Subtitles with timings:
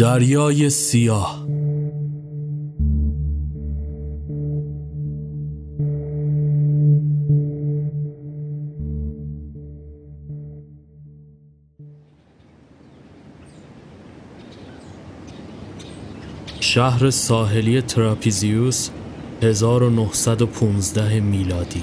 [0.00, 1.46] دریای سیاه.
[16.60, 18.90] شهر ساحلی تراپیزیوس
[19.42, 21.82] 1915 میلادی.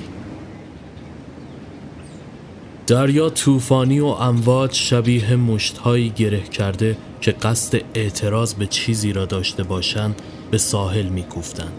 [2.87, 9.63] دریا طوفانی و امواج شبیه مشتهایی گره کرده که قصد اعتراض به چیزی را داشته
[9.63, 10.21] باشند
[10.51, 11.73] به ساحل میکوفتند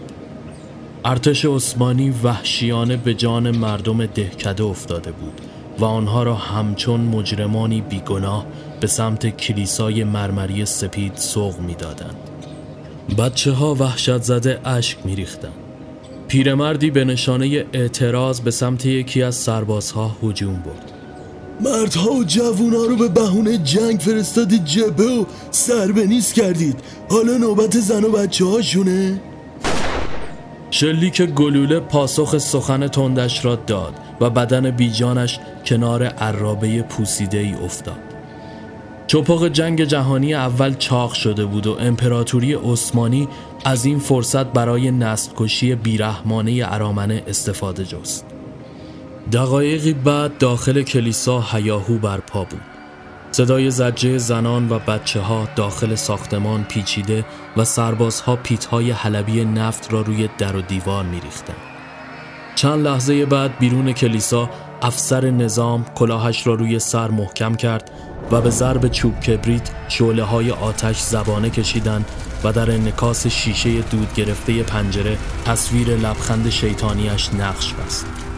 [1.05, 5.41] ارتش عثمانی وحشیانه به جان مردم دهکده افتاده بود
[5.79, 8.45] و آنها را همچون مجرمانی بیگناه
[8.79, 12.15] به سمت کلیسای مرمری سپید سوق می‌دادند.
[13.17, 15.51] بچه ها وحشت زده اشک می ریختن.
[16.27, 20.88] پیرمردی به نشانه اعتراض به سمت یکی از سربازها هجوم برد.
[21.59, 26.79] مردها و جوونا رو به بهونه جنگ فرستادید جبه و سربنیز کردید
[27.09, 29.21] حالا نوبت زن و بچه هاشونه؟
[30.71, 38.09] شلیک گلوله پاسخ سخن تندش را داد و بدن بیجانش کنار عرابه پوسیده ای افتاد.
[39.07, 43.27] چپاق جنگ جهانی اول چاق شده بود و امپراتوری عثمانی
[43.65, 48.28] از این فرصت برای نسل بیرحمانه ارامنه استفاده جست.
[49.31, 52.61] دقایقی بعد داخل کلیسا هیاهو برپا بود.
[53.31, 57.25] صدای زجه زنان و بچه ها داخل ساختمان پیچیده
[57.57, 61.57] و سربازها پیتهای حلبی نفت را روی در و دیوار میریختند.
[62.55, 64.49] چند لحظه بعد بیرون کلیسا
[64.81, 67.91] افسر نظام کلاهش را روی سر محکم کرد
[68.31, 72.05] و به ضرب چوب کبریت شعله های آتش زبانه کشیدند
[72.43, 78.28] و در انکاس شیشه دود گرفته پنجره تصویر لبخند شیطانیش نقش بست.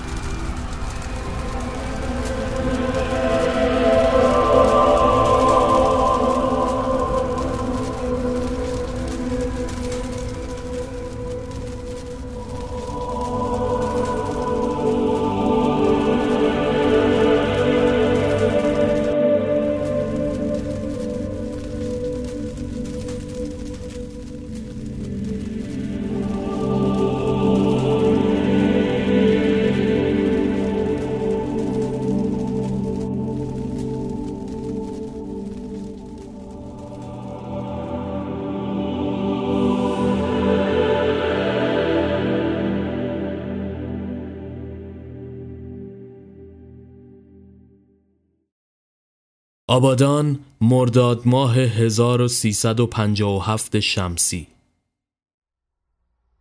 [49.72, 54.48] آبادان مرداد ماه 1357 شمسی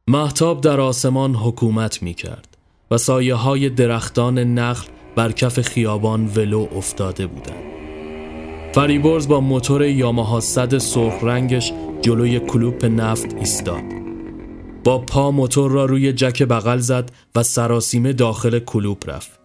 [0.08, 2.56] محتاب در آسمان حکومت می کرد
[2.90, 7.64] و سایه های درختان نخل بر کف خیابان ولو افتاده بودند.
[8.74, 13.84] فریبرز با موتور یاماها صد سرخ رنگش جلوی کلوپ نفت ایستاد.
[14.84, 19.39] با پا موتور را روی جک بغل زد و سراسیمه داخل کلوپ رفت.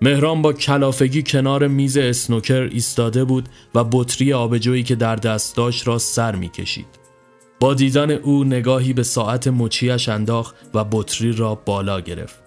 [0.00, 5.86] مهران با کلافگی کنار میز اسنوکر ایستاده بود و بطری آبجویی که در دست داشت
[5.86, 6.86] را سر می‌کشید.
[7.60, 12.38] با دیدن او نگاهی به ساعت مچیش انداخت و بطری را بالا گرفت.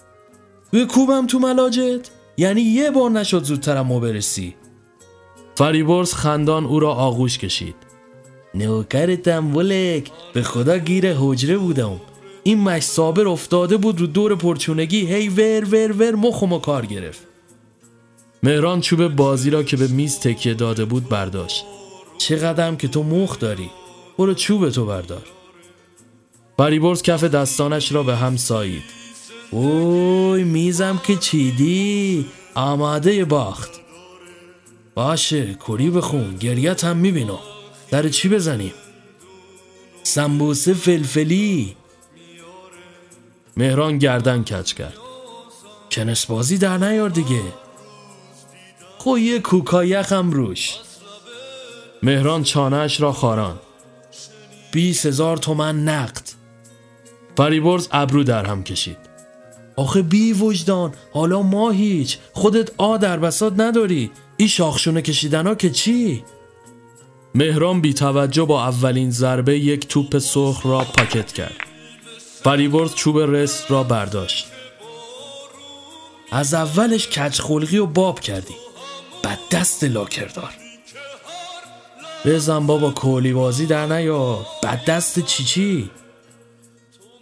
[0.96, 4.56] کوبم تو ملاجت؟ یعنی یه بار نشد زودترم برسی؟
[5.56, 7.76] فریبرز خندان او را آغوش کشید.
[8.54, 12.02] نوکرتم ولک به خدا گیر حجره بودم
[12.44, 16.86] این مش صابر افتاده بود رو دور پرچونگی هی ور ور ور مخم و کار
[16.86, 17.31] گرفت
[18.44, 21.66] مهران چوب بازی را که به میز تکیه داده بود برداشت.
[22.18, 23.70] چقدرم که تو مخ داری.
[24.18, 25.26] برو چوب تو بردار.
[26.58, 28.84] فریبرز کف دستانش را به هم سایید.
[29.52, 32.26] اوی میزم که چیدی؟
[32.56, 33.72] آماده باخت.
[34.96, 37.40] باشه کری بخون گریت هم می‌بینم
[37.92, 38.74] در چی بزنیم؟
[40.04, 41.76] سمبوسه فلفلی.
[43.58, 44.98] مهران گردن کچ کرد.
[45.92, 47.42] کنس بازی در نیار دیگه.
[49.04, 50.76] خو یه کوکایخ هم روش.
[52.04, 53.60] مهران چانهش را خاران.
[54.72, 56.22] بیس هزار تومن نقد.
[57.38, 58.98] فریبرز ابرو در هم کشید.
[59.76, 62.18] آخه بی وجدان حالا ما هیچ.
[62.34, 64.12] خودت آ در بساد نداری.
[64.38, 66.24] این شاخشونه کشیدن ها که چی؟
[67.36, 71.56] مهران بی توجه با اولین ضربه یک توپ سرخ را پاکت کرد.
[72.44, 74.48] فریبرز چوب رست را برداشت.
[76.32, 78.71] از اولش کچ خلقی و باب کردی.
[79.24, 80.54] بد دست لاکردار
[82.26, 85.90] بزن بابا کولی بازی در نیا بد دست چی چی؟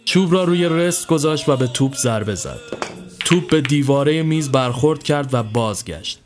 [0.04, 2.60] چوب را روی رست گذاشت و به توپ ضربه زد.
[3.24, 6.20] توپ به دیواره میز برخورد کرد و بازگشت.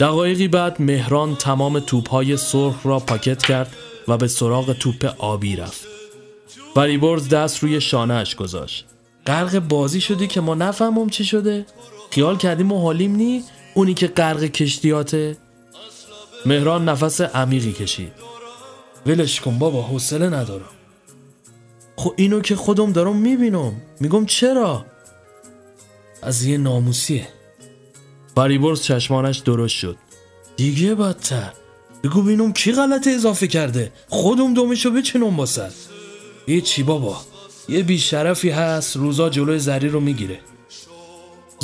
[0.00, 3.76] دقایقی بعد مهران تمام توپهای سرخ را پاکت کرد
[4.08, 5.86] و به سراغ توپ آبی رفت.
[6.74, 8.84] فریبرز دست روی شانهش گذاشت.
[9.26, 11.66] غرق بازی شدی که ما نفهمم چی شده.
[12.10, 13.44] خیال کردیم و حالیم نی؟
[13.74, 15.36] اونی که غرق کشتیاته؟
[16.46, 18.12] مهران نفس عمیقی کشید.
[19.06, 20.68] ولش کن بابا حوصله ندارم.
[21.96, 23.72] خب اینو که خودم دارم می‌بینم.
[24.00, 24.84] میگم چرا؟
[26.22, 27.28] از یه ناموسیه.
[28.34, 29.96] فریبرز چشمانش درست شد.
[30.56, 31.52] دیگه بدتر.
[32.04, 35.72] بگو بینم کی غلط اضافه کرده؟ خودم دومشو بچنم باسد
[36.48, 37.20] یه چی بابا.
[37.68, 40.40] یه بیشرفی هست روزا جلوی زری رو می‌گیره.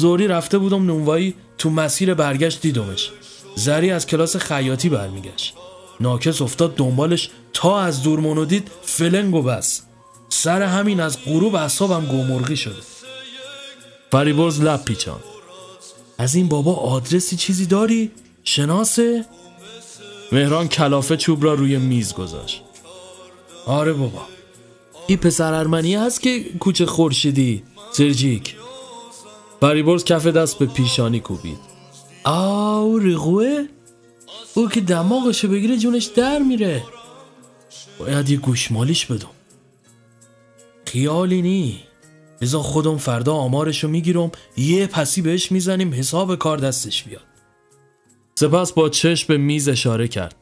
[0.00, 3.11] زوری رفته بودم نونوایی تو مسیر برگشت دیدمش.
[3.56, 5.55] زری از کلاس خیاطی برمیگشت.
[6.00, 9.82] ناکس افتاد دنبالش تا از دور منو دید فلنگ و بس.
[10.29, 12.82] سر همین از غروب اصابم گمرغی شده.
[14.12, 15.20] فریبرز لب پیچان
[16.19, 18.11] از این بابا آدرسی چیزی داری؟
[18.44, 19.25] شناسه؟
[20.32, 22.62] مهران کلافه چوب را روی میز گذاشت.
[23.67, 24.23] آره بابا.
[25.06, 27.62] این پسر ارمنی هست که کوچه خورشیدی.
[27.93, 28.56] سرجیک
[29.61, 31.59] فریبرز کف دست به پیشانی کوبید.
[32.25, 33.67] آو ریغوه
[34.55, 36.83] او که دماغشو بگیره جونش در میره.
[37.99, 39.31] باید یه گوشمالیش بدم.
[40.87, 41.81] خیالی نی.
[42.41, 47.23] بذار خودم فردا آمارشو می‌گیرم یه پسی بهش می‌زنیم حساب کار دستش بیاد.
[48.35, 50.35] سپس با چشم به میز اشاره کرد.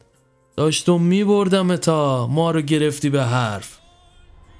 [0.55, 3.77] داشتم میبردم تا ما رو گرفتی به حرف.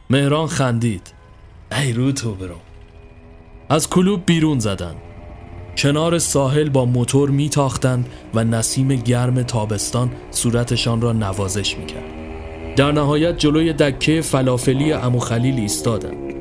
[0.09, 1.13] مهران خندید.
[1.71, 2.61] ای رو تو برم
[3.69, 4.95] از کلوب بیرون زدن.
[5.77, 12.03] کنار ساحل با موتور میتاختند و نسیم گرم تابستان صورتشان را نوازش می‌کرد.
[12.75, 16.33] در نهایت جلوی دکه فلافلی امو خلیل ایستادند.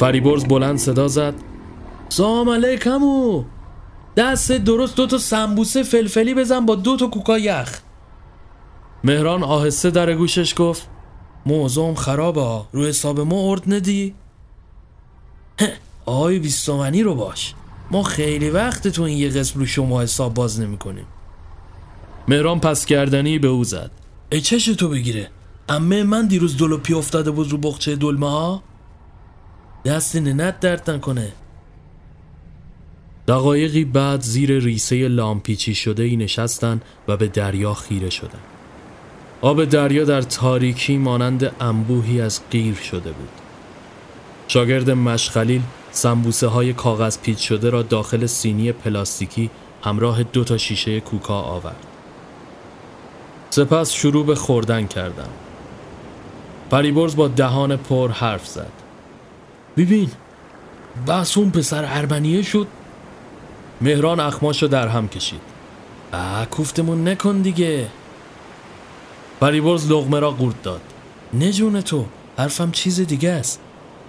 [0.00, 1.34] فریبرز بلند صدا زد.
[2.08, 3.44] سلام علیکمو
[4.16, 7.80] دست درست دو تا سمبوسه فلفلی بزن با دو تا کوکا یخ.
[9.04, 10.88] مهران آهسته در گوشش گفت
[11.46, 14.14] موضوعم خرابه رو حساب ما ارد ندی؟
[16.06, 17.54] آی بیستومنی رو باش.
[17.90, 21.06] ما خیلی وقت تو این یه قسم رو شما حساب باز نمی کنیم.
[22.28, 23.90] مهران پس گردنی به او زد.
[24.32, 25.30] ای چش تو بگیره.
[25.68, 28.62] امه من دیروز دلوپی افتاده بود رو بخچه دلمه ها.
[29.84, 31.32] دست ننت درد نکنه.
[33.28, 38.40] دقایقی بعد زیر ریسه لامپیچی شده ای نشستن و به دریا خیره شدن.
[39.40, 43.28] آب دریا در تاریکی مانند انبوهی از غیر شده بود.
[44.48, 49.50] شاگرد مشخلیل سمبوسه های کاغذ پیچ شده را داخل سینی پلاستیکی
[49.84, 51.86] همراه دو تا شیشه کوکا آورد.
[53.50, 55.28] سپس شروع به خوردن کردم.
[56.70, 58.72] پریبرز با دهان پر حرف زد.
[59.76, 60.10] ببین
[61.06, 62.66] بس اون پسر ارمنیه شد.
[63.80, 65.40] مهران اخماشو در هم کشید.
[66.12, 67.88] آه کوفتمون نکن دیگه.
[69.40, 70.80] پریبرز لغمه را قورت داد.
[71.34, 72.04] نجون تو
[72.38, 73.60] حرفم چیز دیگه است.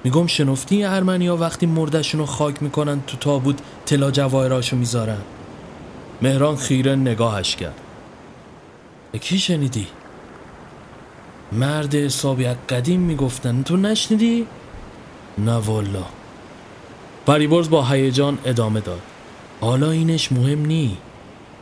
[0.03, 5.21] میگم شنفتی ارمنیا وقتی مردشون رو خاک می‌کنن تو تابوت طلا جواهراشو می‌ذارن.
[6.21, 7.79] مهران خیره نگاهش کرد.
[9.21, 9.87] کی شنیدی؟
[11.51, 13.63] مرد حسابی قدیم می‌گفتن.
[13.63, 14.47] تو نشنیدی؟
[15.37, 16.03] نه والا
[17.25, 19.01] پریبرز با هیجان ادامه داد.
[19.61, 20.97] حالا اینش مهم نی.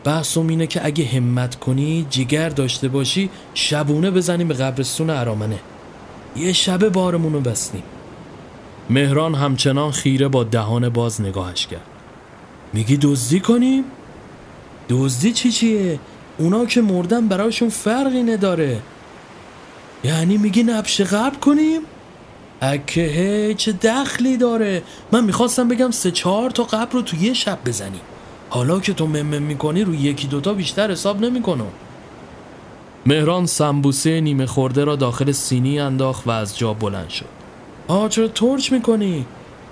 [0.04, 5.60] بحثم اینه که اگه همت کنی جگر داشته باشی شبونه بزنیم به قبرستون ارامنه.
[6.36, 7.84] یه شب بارمونو بستیم
[8.92, 11.86] مهران همچنان خیره با دهان باز نگاهش کرد
[12.74, 13.84] میگی دزدی کنیم؟
[14.90, 16.00] دزدی چی چیه؟
[16.38, 18.80] اونا که مردن براشون فرقی نداره
[20.04, 21.82] یعنی میگی نبش قبل کنیم؟
[22.62, 27.58] اکه چه دخلی داره من می‌خواستم بگم سه چهار تا قبر رو تو یه شب
[27.66, 28.02] بزنیم
[28.50, 31.72] حالا که تو ممم می‌کنی رو یکی دوتا بیشتر حساب نمی‌کنم
[33.06, 37.41] مهران سمبوسه نیمه خورده را داخل سینی انداخت و از جا بلند شد
[37.92, 39.26] آه چرا ترچ می‌کنی؟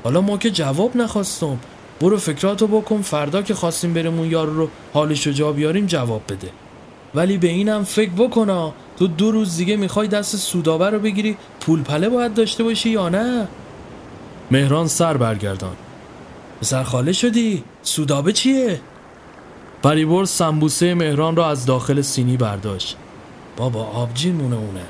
[0.03, 1.59] حالا ما که جواب نخواستم.
[2.01, 6.21] برو فکراتو بکن فردا که خواستیم بریم اون یارو رو حالش رو جا بیاریم جواب
[6.29, 6.49] بده.
[7.15, 11.83] ولی به اینم فکر بکنا تو دو روز دیگه می‌خوای دست سودابه رو بگیری پول
[11.83, 13.47] پله باید داشته باشی یا نه؟
[14.51, 15.75] مهران سر برگردان.
[16.61, 18.79] سرخاله شدی؟ سودابه چیه؟
[19.83, 22.97] پریبر سمبوسه مهران را از داخل سینی برداشت.
[23.57, 24.85] بابا آبجین مونه اونه.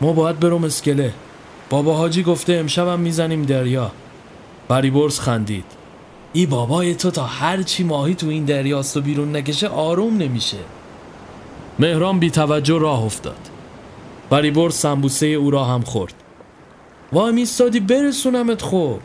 [0.00, 1.12] ما باید برم اسکله.
[1.70, 3.90] بابا حاجی گفته امشبم می‌زنیم دریا.
[4.68, 5.64] پریبرز خندید.
[6.32, 10.56] ای بابای تو تا هر چی ماهی تو این دریاست و بیرون نکشه آروم نمیشه.
[11.78, 13.50] مهران بی توجه راه افتاد.
[14.30, 16.14] پریبرز سمبوسه او را هم خورد.
[17.12, 19.00] وای میستادی برسونمت خوب.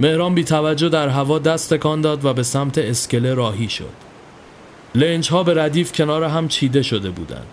[0.00, 4.08] مهران بی توجه در هوا دست تکان داد و به سمت اسکله راهی شد.
[4.94, 7.46] لنج ها به ردیف کنار هم چیده شده بودند.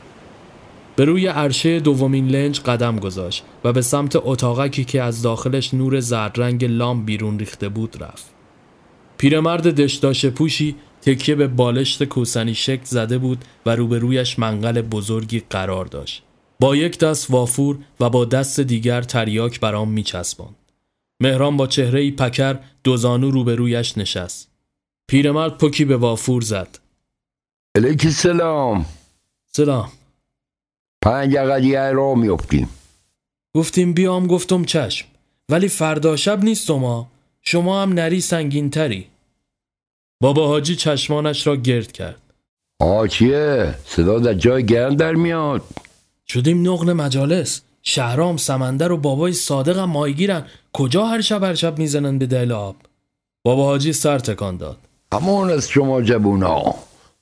[0.95, 5.99] به روی عرشه دومین لنج قدم گذاشت و به سمت اتاقکی که از داخلش نور
[5.99, 8.25] زردرنگ لام بیرون ریخته بود رفت.
[9.17, 15.85] پیرمرد دشداش پوشی تکیه به بالشت کوسنی شکل زده بود و روبرویش منقل بزرگی قرار
[15.85, 16.23] داشت.
[16.59, 20.55] با یک دست وافور و با دست دیگر تریاک برام میچسباند.
[21.19, 24.51] مهران با چهره ای پکر دوزانو روبرویش نشست.
[25.07, 26.79] پیرمرد پکی به وافور زد.
[27.75, 28.85] علیکی سلام
[29.45, 29.91] سلام.
[31.05, 32.69] پنج اقدیه را میفتیم
[33.55, 35.07] گفتیم بیام گفتم چشم.
[35.49, 37.07] ولی فردا شب نیستم ها.
[37.41, 39.07] شما هم نری سنگین تری.
[40.21, 42.21] بابا حاجی چشمانش را گرد کرد.
[42.79, 45.61] آه چیه؟ صدا در جای گرم در میاد
[46.27, 51.79] شدیم نقل مجالس شهرام سمندر و بابای صادق هم ماهیگیرن کجا هر شب هر شب
[51.79, 52.75] می‌زنن به دل آب
[53.43, 54.77] بابا حاجی سر تکان داد
[55.13, 56.75] همان از شما جبونا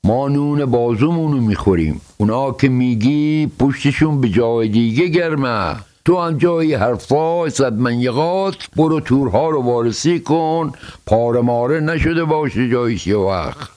[0.06, 2.02] ما نون بازومونو می‌خوریم.
[2.18, 5.76] اونا که میگی پشتشون به جای دیگه گرمه.
[6.06, 10.72] تو هم جای حرفا صد منیقات برو تورها رو وارسی کن.
[11.06, 13.70] پاره ماره نشده باشه جایش یه وقت.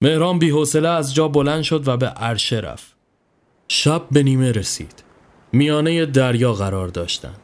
[0.00, 2.94] مهران بیحوصله از جا بلند شد و به عرشه رفت.
[3.68, 5.04] شب به نیمه رسید.
[5.52, 7.40] میانه دریا قرار داشتند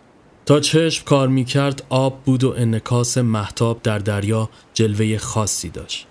[0.47, 6.08] تا چشم کار می‌کرد آب بود و انکاس محتاب در دریا جلوه خاصی داشت.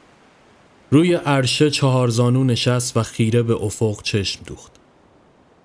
[0.91, 4.72] روی عرشه چهارزانو نشست و خیره به افق چشم دوخت.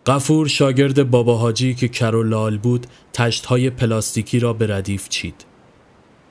[0.06, 5.44] قفور شاگرد بابا حاجی که کر و لال بود تشتهای پلاستیکی را به ردیف چید.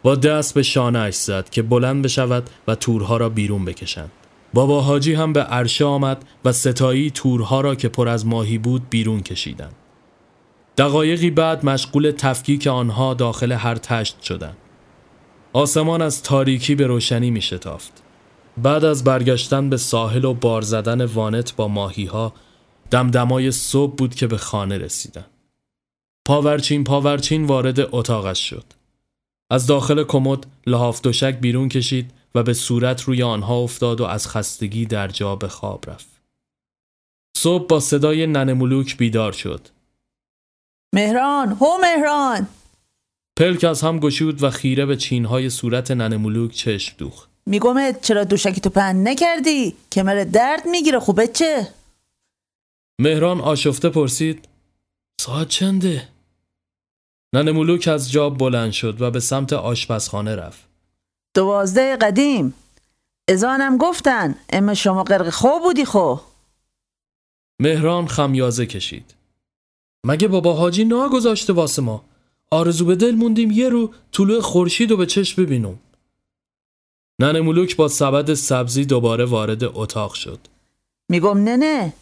[0.03, 4.11] با دست به شانهاش زد که بلند بشود و تورها را بیرون بکشند.
[4.53, 8.89] بابا حاجی هم به عرشه آمد و ستایی تورها را که پر از ماهی بود
[8.89, 9.75] بیرون کشیدند.
[10.77, 14.57] دقایقی بعد مشغول تفکیک آنها داخل هر تشت شدند.
[15.53, 18.03] آسمان از تاریکی به روشنی می شتافت.
[18.57, 22.33] بعد از برگشتن به ساحل و بار زدن وانت با ماهی ها
[22.91, 25.25] دمدمای صبح بود که به خانه رسیدن.
[26.27, 28.65] پاورچین پاورچین وارد اتاقش شد.
[29.51, 34.27] از داخل کمد لحاف دوشک بیرون کشید و به صورت روی آنها افتاد و از
[34.27, 36.21] خستگی در جا به خواب رفت.
[37.37, 39.67] صبح با صدای ننه ملوک بیدار شد.
[40.95, 42.47] مهران هو مهران
[43.37, 47.30] پلک از هم گشود و خیره به چینهای صورت ننه ملوک چشم دوخت.
[47.45, 51.67] میگمت چرا دوشکی تو پهن نکردی کمر درد می‌گیره خوبه چه
[53.01, 54.47] مهران آشفته پرسید
[55.21, 56.07] ساعت چنده؟
[57.33, 60.67] ننه ملوک از جا بلند شد و به سمت آشپزخانه رفت.
[61.35, 62.53] دوازده قدیم
[63.29, 66.15] ازانم گفتن اما شما غرق خوب بودی خو
[67.61, 69.13] مهران خمیازه کشید.
[70.05, 72.03] مگه بابا حاجی نا گذاشته واسه ما؟
[72.51, 75.79] آرزو به دل موندیم یه رو طلوع خورشید و به چشم ببینم.
[77.21, 80.39] ننه ملوک با سبد سبزی دوباره وارد اتاق شد.
[81.09, 81.93] میگم نه نه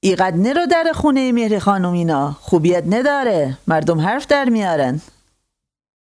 [0.00, 5.00] ایقد نرو در خونه مهری خانم اینا خوبیت نداره مردم حرف در میارن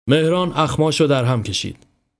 [0.06, 1.76] مهران اخماشو در هم کشید.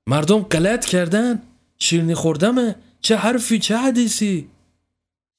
[0.07, 1.43] مردم غلط کردن؟
[1.79, 4.49] شیرنی خوردمه؟ چه حرفی چه حدیثی؟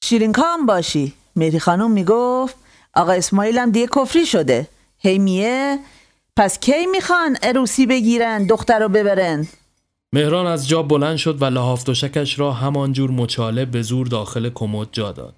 [0.04, 2.56] شیرین کام باشی مهری خانم می‌گفت
[2.94, 4.68] آقا اسماعیل هم دیگه کفری شده
[4.98, 5.78] هی میه
[6.36, 9.46] پس کی می‌خوان عروسی بگیرن دختر رو ببرن
[10.14, 14.88] مهران از جا بلند شد و لحاف دوشکش را همانجور مچاله به زور داخل کمد
[14.92, 15.34] جا داد.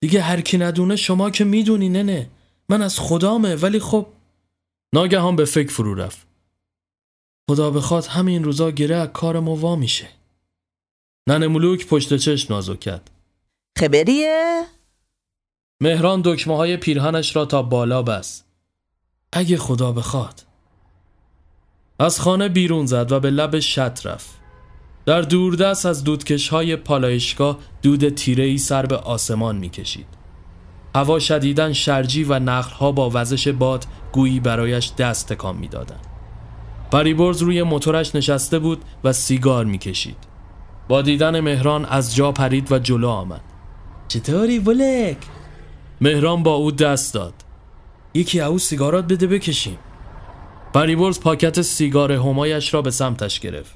[0.00, 2.30] دیگه هر کی ندونه شما که می‌دونی نه
[2.68, 4.06] من از خدامه ولی خب
[4.94, 6.26] ناگهان به فکر فرو رفت.
[7.50, 10.08] خدا بخواد همین روزا گره از کار ما وا میشه.
[11.28, 13.10] ننه ملوک پشت چش نازو کرد.
[13.78, 14.64] خبریه؟
[15.80, 18.44] مهران دکمه های پیرهنش را تا بالا بست.
[19.32, 20.43] اگه خدا بخواد.
[21.98, 24.30] از خانه بیرون زد و به لب شط رفت.
[25.06, 30.06] در دوردست از دودکش های پالایشگاه دود تیره ای سر به آسمان می کشید.
[30.94, 35.98] هوا شدیدن شرجی و نخلها با وزش باد گویی برایش دست تکان می دادن.
[36.92, 40.16] پریبرز روی موتورش نشسته بود و سیگار می کشید.
[40.88, 43.40] با دیدن مهران از جا پرید و جلو آمد.
[44.08, 45.16] چطوری بلک؟
[46.00, 47.34] مهران با او دست داد.
[48.14, 49.78] یکی او سیگارات بده بکشیم.
[50.74, 53.74] پریبرز پاکت سیگار همایش را به سمتش گرفت.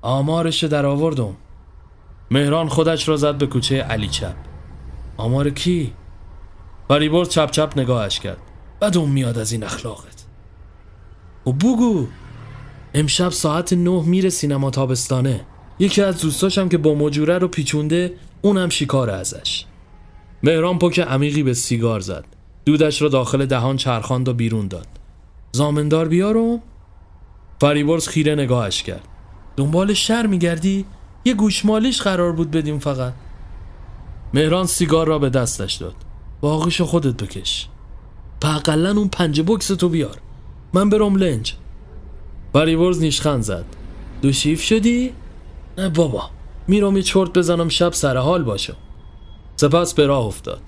[0.00, 1.36] آمارش در آوردم.
[2.30, 4.34] مهران خودش را زد به کوچه علی چپ.
[5.16, 5.92] آمار کی؟
[6.88, 8.38] پریبرز چپ چپ نگاهش کرد.
[8.80, 10.24] بدم میاد از این اخلاقت.
[11.46, 12.06] و بگو
[12.94, 15.40] امشب ساعت نه میره سینما تابستانه.
[15.78, 19.64] یکی از دوستاشم که با مجوره رو پیچونده اونم شکاره ازش.
[20.42, 22.24] مهران پک عمیقی به سیگار زد.
[22.64, 24.91] دودش را داخل دهان چرخاند و بیرون داد.
[25.52, 26.60] زامندار بیارم؟
[27.60, 29.08] فریبرز خیره نگاهش کرد.
[29.56, 30.84] دنبال شر میگردی؟
[31.24, 33.12] یه گوشمالیش قرار بود بدیم فقط.
[34.34, 35.94] مهران سیگار را به دستش داد.
[36.40, 37.68] باقیشو خودت بکش.
[38.42, 40.16] اقلا اون پنج بکس تو بیار.
[40.72, 41.54] من برم لنج.
[42.52, 43.64] فریبرز نیشخند زد.
[44.22, 45.12] دو شیف شدی؟
[45.78, 46.30] نه بابا.
[46.68, 48.76] میرم یه چرت بزنم شب سر حال باشم
[49.56, 50.60] سپس به راه افتاد.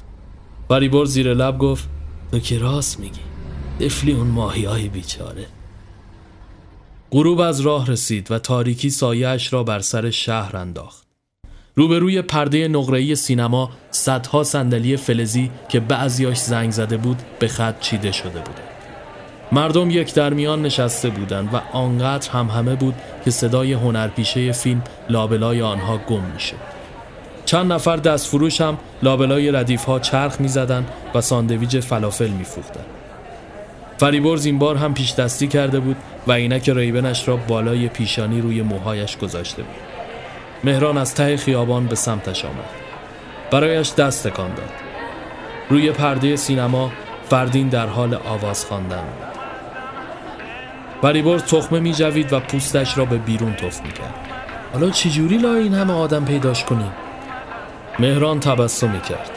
[0.68, 1.88] فریبرز زیر لب گفت
[2.32, 3.33] تو که راست میگی.
[3.80, 5.46] دفلی اون ماهی های بیچاره
[7.10, 11.06] غروب از راه رسید و تاریکی سایهش را بر سر شهر انداخت
[11.74, 18.12] روبروی پرده نقره‌ای سینما صدها صندلی فلزی که بعضیاش زنگ زده بود به خط چیده
[18.12, 18.68] شده بودند.
[19.52, 25.62] مردم یک درمیان نشسته بودند و آنقدر هم همه بود که صدای هنرپیشه فیلم لابلای
[25.62, 26.56] آنها گم می‌شد.
[27.44, 32.44] چند نفر دست فروش هم لابلای ردیف ها چرخ می زدن و ساندویج فلافل می
[32.44, 32.93] فروختند.
[33.98, 35.96] فریبرز این بار هم پیش دستی کرده بود
[36.26, 39.74] و عینک ری‌بنش را بالای پیشانی روی موهایش گذاشته بود.
[40.64, 42.70] مهران از ته خیابان به سمتش آمد.
[43.50, 44.70] برایش دست تکان داد.
[45.70, 46.92] روی پرده سینما
[47.30, 49.34] فردین در حال آواز خواندن بود.
[51.02, 54.14] فریبرز تخمه می جوید و پوستش را به بیرون تف می کرد.
[54.72, 56.92] حالا چجوری لای این همه آدم پیداش کنیم؟
[57.98, 59.30] مهران تبسم کرد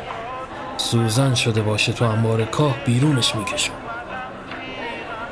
[0.77, 3.86] سوزن شده باشه تو انبار کاه بیرونش می‌کشم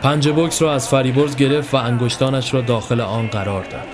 [0.02, 3.88] پنج بکس را از فریبرز گرفت و انگشتانش را داخل آن قرار داد.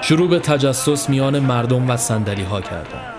[0.00, 3.14] شروع به تجسس میان مردم و سندلی ها کردند.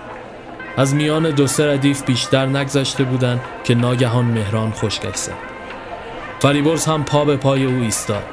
[0.76, 5.32] از میان دو سه ردیف بیشتر نگذشته بودند که ناگهان مهران خشکش زد.
[6.38, 8.24] فریبرز هم پا به پای او ایستاد.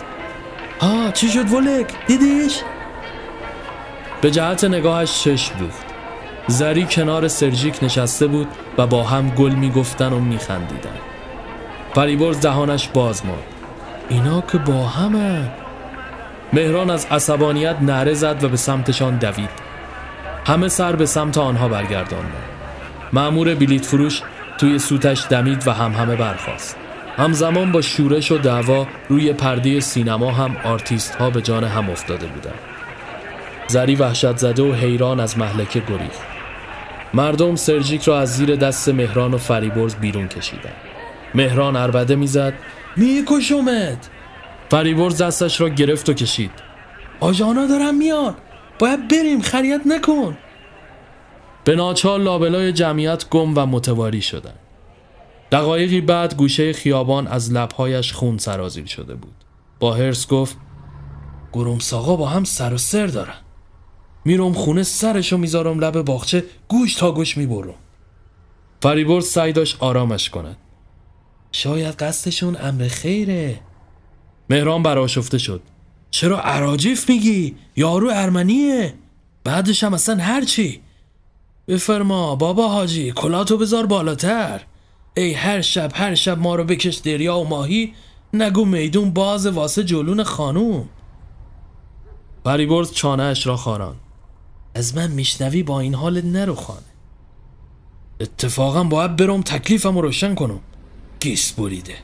[0.82, 2.60] ها چی شد ولک؟ دیدیش؟
[4.22, 5.86] به جهت نگاهش چشم دوخت.
[6.48, 8.48] زری کنار سرژیک نشسته بود
[8.78, 10.98] و با هم گل می‌گفتن و میخندیدن.
[11.96, 13.53] فریبرز دهانش باز ماند
[14.10, 15.52] اینا که با همه.
[16.54, 19.50] مهران از عصبانیت نره زد و به سمتشان دوید.
[20.48, 22.44] همه سر به سمت آنها برگرداندند.
[23.14, 24.22] معمور بلیت فروش
[24.58, 26.78] توی سوتش دمید و هم همه برخواست
[27.18, 32.28] همزمان با شورش و دعوا روی پرده سینما هم آرتیست ها به جان هم افتاده
[32.28, 32.60] بودند.
[33.68, 36.22] زری وحشت زده و حیران از مهلکه گریخت
[37.14, 40.74] مردم سرژیک را از زیر دست مهران و فریبرز بیرون کشیدند.
[41.36, 42.54] مهران عربده می‌زد
[42.98, 44.10] میکشمت
[44.70, 46.52] فریبرز دستش را گرفت و کشید.
[47.20, 48.36] آجانا دارم میان.
[48.80, 50.38] باید بریم خریت نکن.
[51.64, 54.60] به ناچار لابلای جمعیت گم و متواری شدند.
[55.52, 59.34] دقایقی بعد گوشه خیابان از لبهایش خون سرازیر شده بود.
[59.80, 60.58] با هرس گفت
[61.54, 63.38] گروم ساقا با هم سر و سر دارن.
[64.26, 67.76] میرم خونه سرشو می‌ذارم لب باغچه گوش تا گوش می‌برم.
[68.82, 70.58] فریبرز سعی داشت آرامش کند.
[71.56, 73.60] شاید قصدشون امر خیره.
[74.50, 75.62] مهران براشفته شد.
[76.12, 78.94] چرا عراجیف میگی؟ یارو ارمنیه.
[79.44, 80.82] بعدش هم اصلا هرچی.
[81.68, 84.62] بفرما بابا حاجی کلاتو بذار بالاتر.
[85.18, 87.94] ای هر شب هر شب ما رو بکش دریا و ماهی.
[88.34, 90.90] نگو میدون باز واسه جلون خانوم.
[92.44, 93.96] فریبرز چانه اش را خاران.
[94.76, 96.80] از من میشنوی با این حال نرو خانه.
[98.20, 100.60] اتفاقا باید برم تکلیفم رو روشن کنم.
[101.24, 101.98] گیس بریده.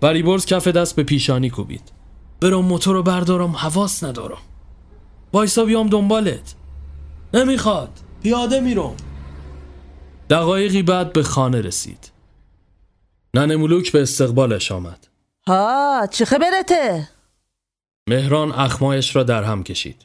[0.00, 1.92] فریبرز کف دست به پیشانی کوبید.
[2.40, 4.38] برم موتور رو بردارم حواس ندارم.
[5.32, 6.54] وایسا بیام دنبالت.
[7.34, 7.90] نمی‌خواد.
[8.22, 8.96] پیاده میرم.
[10.30, 12.10] دقایقی بعد به خانه رسید.
[13.34, 15.06] ننه ملوک به استقبالش آمد.
[15.46, 17.08] ها چه خبرته؟
[18.08, 20.02] مهران اخمایش را در هم کشید.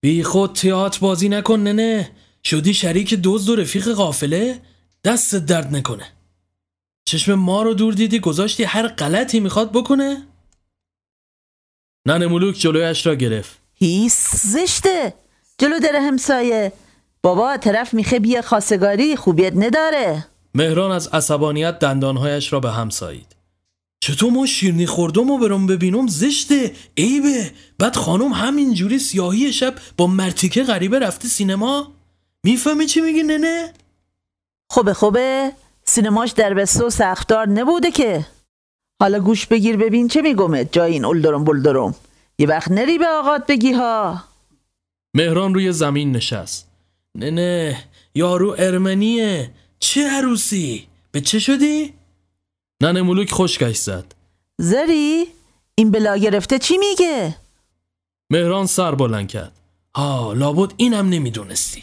[0.00, 2.10] بی خود تئاتر بازی نکن نه
[2.44, 4.60] شدی شریک دزد و رفیق قافله؟
[5.04, 6.19] دست درد نکنه.
[7.04, 10.26] چشم ما رو دور دیدی گذاشتی هر غلطی می‌خواد بکنه؟
[12.06, 13.58] ننه ملوک جلویش را گرفت.
[13.74, 15.14] هیس زشته.
[15.58, 16.72] جلو در همسایه.
[17.22, 20.26] بابا طرف میخه بیا خواستگاری خوبیت نداره.
[20.54, 23.36] مهران از عصبانیت دندانهایش را به هم سایید.
[24.00, 26.72] چطور ما شیرنی خوردم و برم ببینم؟ زشته.
[26.98, 27.52] عیبه.
[27.78, 31.92] بعد خانم همینجوری سیاهی شب با مرتیکه غریبه رفته سینما؟
[32.44, 33.72] می‌فهمی چی میگی ننه؟
[34.70, 35.52] خوبه خوبه.
[35.90, 38.26] سینماش در بسته و سختار نبوده که.
[39.00, 41.94] حالا گوش بگیر ببین چه میگمت جای این اولدرم بلدرم
[42.38, 44.24] یه وقت نری به آقات بگی ها.
[45.14, 46.68] مهران روی زمین نشست.
[47.14, 49.50] نه نه یارو ارمنیه.
[49.80, 51.94] چه عروسی؟ به چه شدی؟
[52.82, 54.14] ننه ملوک خشکش زد.
[54.60, 55.26] زری
[55.74, 57.36] این بلا گرفته چی میگه؟
[58.30, 59.52] مهران سر بلند کرد.
[59.96, 61.82] ها لابد اینم نمی‌دونستی.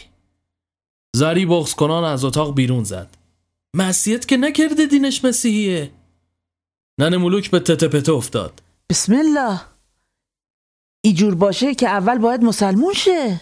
[1.15, 3.16] زری بغز کنان از اتاق بیرون زد.
[3.75, 5.91] مسیحت که نکرده دینش مسیحیه.
[6.99, 8.63] ننه ملوک به تته پته افتاد.
[8.89, 9.61] بسم الله.
[11.15, 13.41] جور باشه که اول باید مسلمون شه.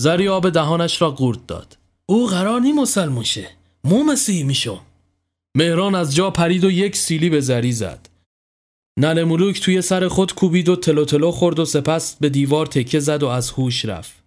[0.00, 1.78] زری آب دهانش را قورت داد.
[2.06, 3.50] او قرار نی مسلمون شه.
[3.84, 4.80] مو مسیحی میشم
[5.56, 8.08] مهران از جا پرید و یک سیلی به زری زد.
[8.98, 13.00] ننه ملوک توی سر خود کوبید و تلو تلو خورد و سپس به دیوار تکه
[13.00, 14.24] زد و از هوش رفت.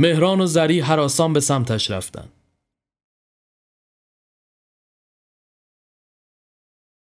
[0.00, 2.28] مهران و زری حراسان به سمتش رفتن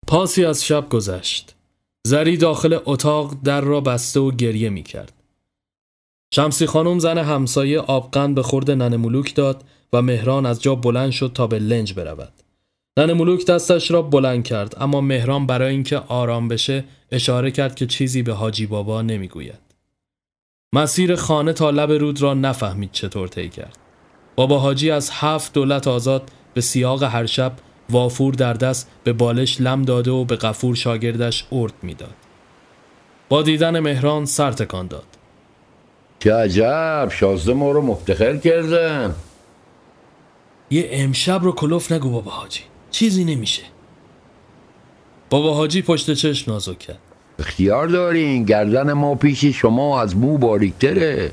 [0.07, 1.55] پاسی از شب گذشت
[2.07, 5.12] زری داخل اتاق در را بسته و گریه می کرد.
[6.35, 11.11] شمسی خانم زن همسایه آبقند به خورد ننه ملوک داد و مهران از جا بلند
[11.11, 12.33] شد تا به لنج برود.
[12.97, 17.87] ننه ملوک دستش را بلند کرد اما مهران برای اینکه آرام بشه اشاره کرد که
[17.87, 19.61] چیزی به حاجی بابا نمی‌گوید.
[20.75, 23.79] مسیر خانه تا لب رود را نفهمید چطور طی کرد.
[24.37, 27.53] بابا حاجی از هفت دولت آزاد به سیاق هر شب
[27.92, 32.14] وافور در دست به بالش لم داده و به قفور شاگردش ارد می‌داد.
[33.28, 35.05] با دیدن مهران سر تکان داد.
[36.20, 39.14] چه عجب شازده ما رو مفتخر کردن.
[40.70, 43.62] یه امشب رو کلوف نگو بابا حاجی چیزی نمیشه.
[45.31, 46.98] بابا حاجی پشت چشم نازک کرد.
[47.38, 51.31] اختیار دارین گردن ما پیش شما از مو باریکتره.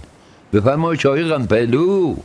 [0.53, 2.15] بفرمای چای پلو.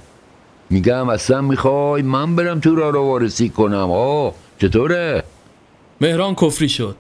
[0.75, 3.91] میگم اصلا می‌خوای من برم تو را رو وارسی کنم.
[3.91, 5.25] آه چطوره؟
[6.01, 6.97] مهران کفری شد.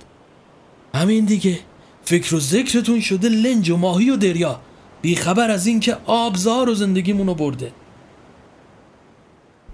[0.94, 1.58] همین دیگه.
[2.04, 4.60] فکر و ذکرتون شده لنج و ماهی و دریا.
[5.02, 7.72] بیخبر از اینکه آبزار و زندگیمونو برده.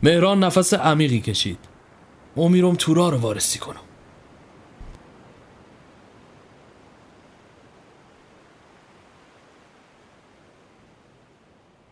[0.03, 1.59] مهران نفس عمیقی کشید.
[2.37, 3.90] امیرم تورا رو وارسی کنم.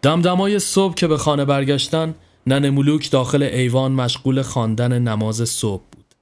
[0.02, 2.14] دمدمای صبح که به خانه برگشتن
[2.46, 6.14] نن ملوک داخل ایوان مشغول خواندن نماز صبح بود.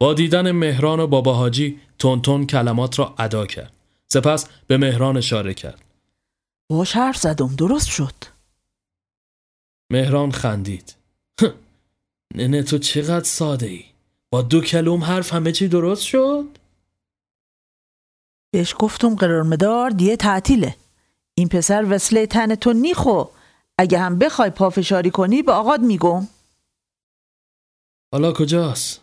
[0.00, 3.72] با دیدن مهران و بابا حاجی تون کلمات را ادا کرد.
[4.08, 5.82] سپس به مهران اشاره کرد.
[6.70, 8.14] باش حرف زدم درست شد.
[9.90, 10.94] مهران خندید.
[12.34, 13.84] ننه تو چقدر ساده ای؟
[14.30, 16.58] با دو کلوم حرف همه چی درست شد؟
[18.50, 20.76] بهش گفتم قرارمدار دیه تعطیله.
[21.38, 23.24] این پسر وصله تن تو نیخو
[23.78, 26.28] اگه هم بخوای پافشاری کنی به آقاد میگم
[28.12, 29.00] حالا کجاست؟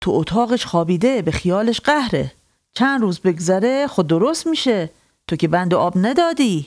[0.00, 2.32] تو اتاقش خوابیده به خیالش قهره.
[2.72, 4.90] چند روز بگذره خود درست میشه.
[5.26, 6.66] تو که بند آب ندادی.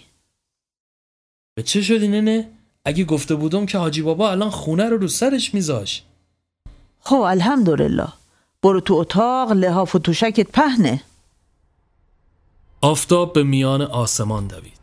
[1.55, 2.49] به چه شدی ننه؟
[2.85, 6.03] اگه گفته بودم که حاجی بابا الان خونه رو رو سرش میذاش.
[6.99, 8.07] خب الحمدلله.
[8.63, 11.01] برو تو اتاق لحاف و توشکت پهنه.
[12.81, 14.79] آفتاب به میان آسمان دوید.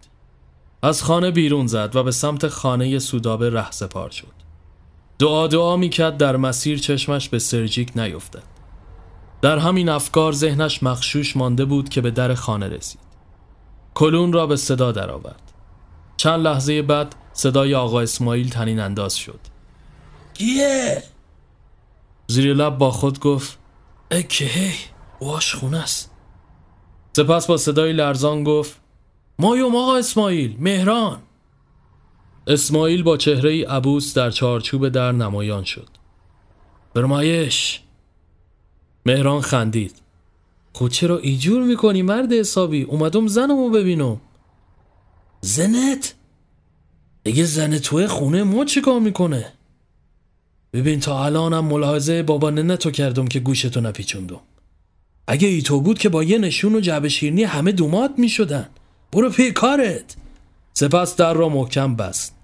[0.82, 4.32] از خانه بیرون زد و به سمت خانه سودابه ره سپار شد.
[5.18, 8.42] دعا دعا می‌کرد در مسیر چشمش به سرجیک نیفتد.
[9.42, 13.00] در همین افکار ذهنش مخشوش مانده بود که به در خانه رسید.
[13.94, 15.52] کلون را به صدا درآورد.
[16.16, 19.40] چند لحظه بعد صدای آقا اسماعیل تنین انداز شد.
[20.34, 21.02] کیه؟
[22.26, 23.58] زیر لب با خود گفت
[24.10, 24.74] اکه هی
[25.20, 26.15] واش خونه است.
[27.16, 28.80] سپس با صدای لرزان گفت
[29.38, 31.18] مایوم آقا اسماعیل مهران.
[32.46, 35.88] اسماعیل با چهره عبوس در چارچوب در نمایان شد.
[36.94, 37.80] برمایش
[39.06, 39.94] مهران خندید.
[40.72, 44.20] خود چرا ایجور می‌کنی مرد حسابی؟ اومدم زنمو ببینم.
[45.40, 46.14] زنت؟
[47.24, 49.52] دیگه زن توی خونه ما چیکار می‌کنه؟
[50.72, 54.40] ببین تا الانم ملاحظه بابا ننه تو کردم که گوشتو نپیچوندم.
[55.26, 58.68] اگه ای تو بود که با یه نشون و جعب شیرنی همه دومات می‌شدن.
[59.12, 60.16] برو پی کارت.
[60.72, 62.34] سپس در را محکم بست.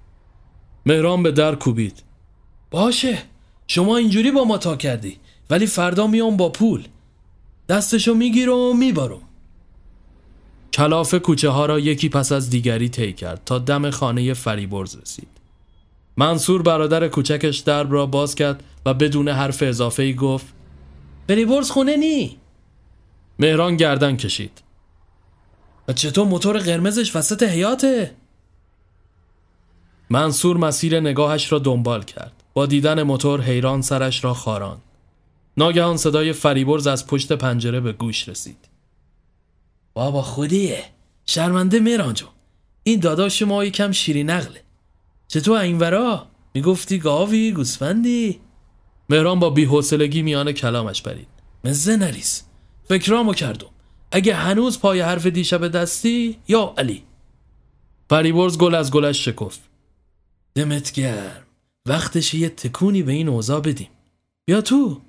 [0.86, 2.02] مهران به در کوبید.
[2.70, 3.18] باشه
[3.66, 5.16] شما اینجوری با ما تا کردی
[5.50, 6.88] ولی فردا میام با پول.
[7.68, 9.20] دستشو می‌گیرم و میبارم
[10.72, 15.28] کلاف کوچه ها را یکی پس از دیگری طی کرد تا دم خانه فریبرز رسید.
[16.16, 20.46] منصور برادر کوچکش درب را باز کرد و بدون حرف اضافه ای گفت
[21.28, 22.41] فریبرز خونه نی.
[23.38, 24.62] مهران گردن کشید.
[25.88, 28.14] و چطور موتور قرمزش وسط حیاته؟
[30.10, 32.32] منصور مسیر نگاهش را دنبال کرد.
[32.54, 34.78] با دیدن موتور حیران سرش را خاران
[35.56, 38.68] ناگهان صدای فریبرز از پشت پنجره به گوش رسید.
[39.94, 40.84] بابا خودیه.
[41.26, 42.28] شرمنده مهران جون.
[42.82, 44.62] این داداش ما یکم شیری نقله.
[45.28, 48.40] چطور این ورا؟ می‌گفتی گاوی گوسفندی؟
[49.08, 51.28] مهران با بیحوصلگی میان کلامش برید
[51.64, 52.42] مزه نریز.
[52.84, 53.66] فکرامو کردم.
[54.12, 57.02] اگه هنوز پای حرف دیشب دستی یا علی.
[58.08, 59.60] پریبرز گل از گلش شکفت.
[60.54, 61.42] دمت گرم.
[61.86, 63.88] وقتش یه تکونی به این اوضاع بدیم.
[64.44, 65.00] بیا تو.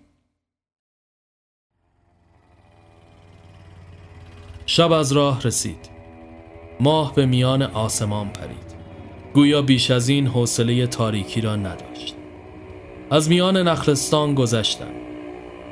[4.65, 5.89] شب از راه رسید.
[6.79, 8.73] ماه به میان آسمان پرید.
[9.33, 12.15] گویا بیش از این حوصله تاریکی را نداشت.
[13.11, 14.93] از میان نخلستان گذشتن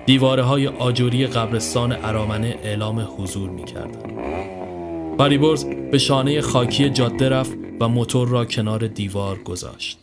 [0.05, 4.11] دیواره های آجوری قبرستان ارامنه اعلام حضور می کردن.
[5.17, 9.97] فریبرز به شانه خاکی جاده رفت و موتور را کنار دیوار گذاشت.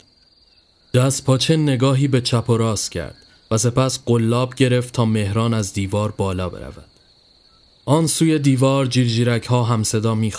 [0.93, 3.15] دست پاچه نگاهی به چپ و راست کرد
[3.51, 6.85] و سپس قلاب گرفت تا مهران از دیوار بالا برود.
[7.85, 10.33] آن سوی دیوار جیرجیرک ها هم صدا می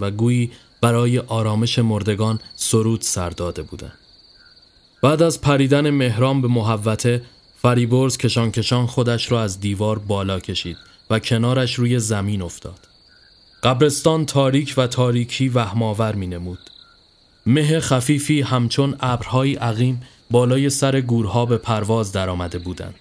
[0.00, 3.98] و گویی برای آرامش مردگان سرود سر داده بودند.
[5.02, 7.22] بعد از پریدن مهران به محوته
[7.64, 10.76] فریبرز کشان کشان خودش را از دیوار بالا کشید
[11.10, 12.78] و کنارش روی زمین افتاد.
[13.62, 16.58] قبرستان تاریک و تاریکی وهماور می نمود.
[17.46, 22.94] مه خفیفی همچون ابرهای عقیم بالای سر گورها به پرواز درآمده بودند.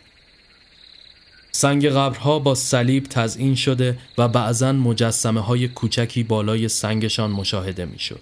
[1.51, 8.19] سنگ قبرها با صلیب تزئین شده و بعضا مجسمه های کوچکی بالای سنگشان مشاهده می‌شد.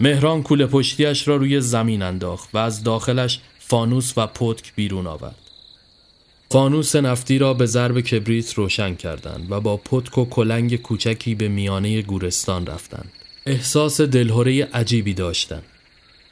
[0.00, 5.36] مهران کوله پشتیش را روی زمین انداخت و از داخلش فانوس و پتک بیرون آورد.
[6.50, 11.48] فانوس نفتی را به ضرب کبریت روشن کردند و با پتک و کلنگ کوچکی به
[11.48, 13.12] میانه گورستان رفتند.
[13.46, 15.62] احساس دلهوره عجیبی داشتند.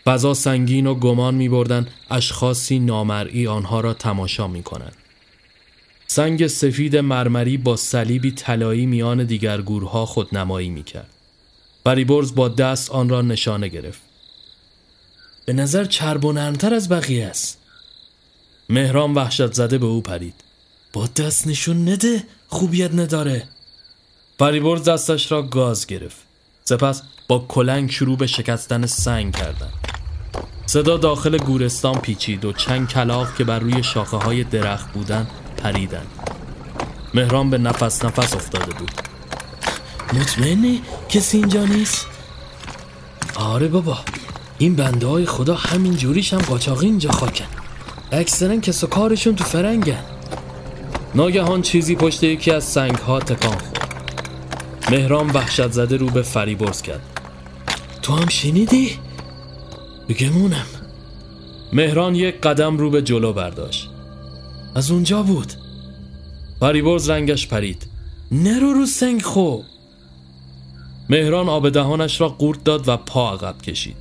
[0.05, 4.97] فضا سنگین و گمان می بردن اشخاصی نامرئی آنها را تماشا می کنند.
[6.07, 11.11] سنگ سفید مرمری با صلیبی طلایی میان دیگر گورها خودنمایی می کرد.
[11.85, 14.04] فریبرز با دست آن را نشانه گرفت.
[15.45, 17.59] به نظر چرب و نرمتر از بقیه است.
[18.69, 20.35] مهران وحشت زده به او پرید.
[20.93, 23.49] با دست نشون نده خوبیت نداره.
[24.39, 26.17] فریبرز دستش را گاز گرفت.
[26.65, 29.71] سپس با کلنگ شروع به شکستن سنگ کردن.
[30.67, 35.27] صدا داخل گورستان پیچید و چند کلاق که بر روی شاخه های درخت بودن
[35.57, 36.07] پریدن.
[37.15, 38.93] مهران به نفس نفس افتاده بود.
[40.13, 42.07] مطمئنی کسی اینجا نیست؟
[43.37, 43.99] آره بابا
[44.59, 47.45] این بنده های خدا همین جوریش هم قاچاقی اینجا خاکن.
[48.13, 50.05] اکثرا کس و کارشون تو فرنگن.
[51.15, 53.89] ناگهان چیزی پشت یکی از سنگ ها تکان خورد.
[54.91, 57.21] مهران وحشت زده رو به فریبرز کرد.
[58.03, 58.99] تو هم شنیدی؟
[60.09, 60.67] بگمونم
[61.73, 63.91] مهران یک قدم رو به جلو برداشت.
[64.75, 65.53] از اونجا بود.
[66.61, 67.87] فریبرز رنگش پرید.
[68.33, 69.65] نرو رو سنگ خوب
[71.11, 73.97] مهران آب دهانش را قورت داد و پا عقب کشید.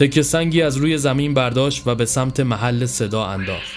[0.00, 3.72] تکه سنگی از روی زمین برداشت و به سمت محل صدا انداخت.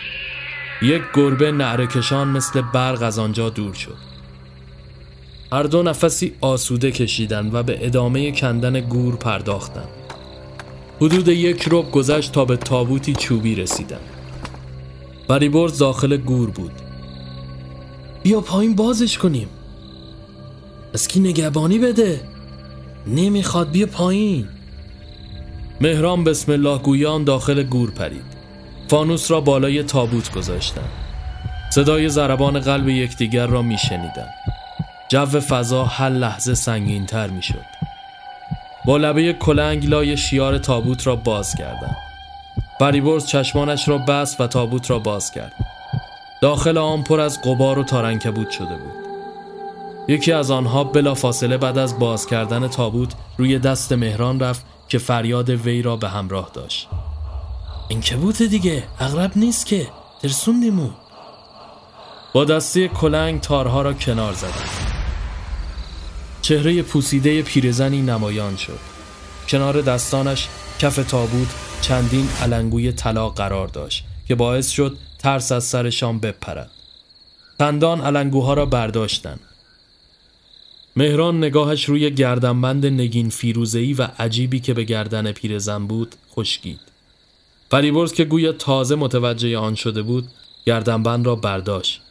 [0.81, 3.97] یک گربه نعرکشان مثل برق از آنجا دور شد.
[5.51, 9.89] هر دو نفسی آسوده کشیدند و به ادامه کندن گور پرداختند.
[11.01, 14.09] حدود یک رب گذشت تا به تابوتی چوبی رسیدند.
[15.27, 16.71] فریبرز داخل گور بود.
[18.23, 19.49] بیا پایین بازش کنیم.
[20.93, 22.21] از کی نگهبانی بده؟
[23.07, 24.47] نمی‌خواد بیا پایین.
[25.81, 28.37] مهران بسم الله گویان داخل گور پرید
[28.87, 30.89] فانوس را بالای تابوت گذاشتند
[31.73, 34.33] صدای ضربان قلب یکدیگر را میشنیدند
[35.09, 37.65] جو فضا هر لحظه سنگین تر می شد.
[38.85, 41.97] با لبه کلنگ لای شیار تابوت را باز کردند.
[42.79, 45.53] فریبرز چشمانش را بست و تابوت را باز کرد.
[46.41, 49.07] داخل آن پر از قبار و تارنکبوت شده بود.
[50.07, 54.97] یکی از آنها بلا فاصله بعد از باز کردن تابوت روی دست مهران رفت که
[54.97, 56.87] فریاد وی را به همراه داشت.
[57.87, 59.87] این که بوده دیگه؟ اغرب نیست که.
[60.21, 60.93] ترسوندیمون
[62.33, 64.69] با دسته کلنگ تارها را کنار زدن
[66.41, 68.79] چهره پوسیده پیرزنی نمایان شد.
[69.47, 70.47] کنار دستانش
[70.79, 71.47] کف تابوت
[71.81, 76.71] چندین علنگوی طلا قرار داشت که باعث شد ترس از سرشان بپرد.
[77.59, 79.39] تندان علنگوها را برداشتند.
[80.97, 86.79] مهران نگاهش روی گردنبند نگین فیروزهی و عجیبی که به گردن پیرزن بود خشکید.
[87.71, 90.27] فریبرز که گویا تازه متوجه آن شده بود
[90.65, 92.01] گردنبند را برداشت.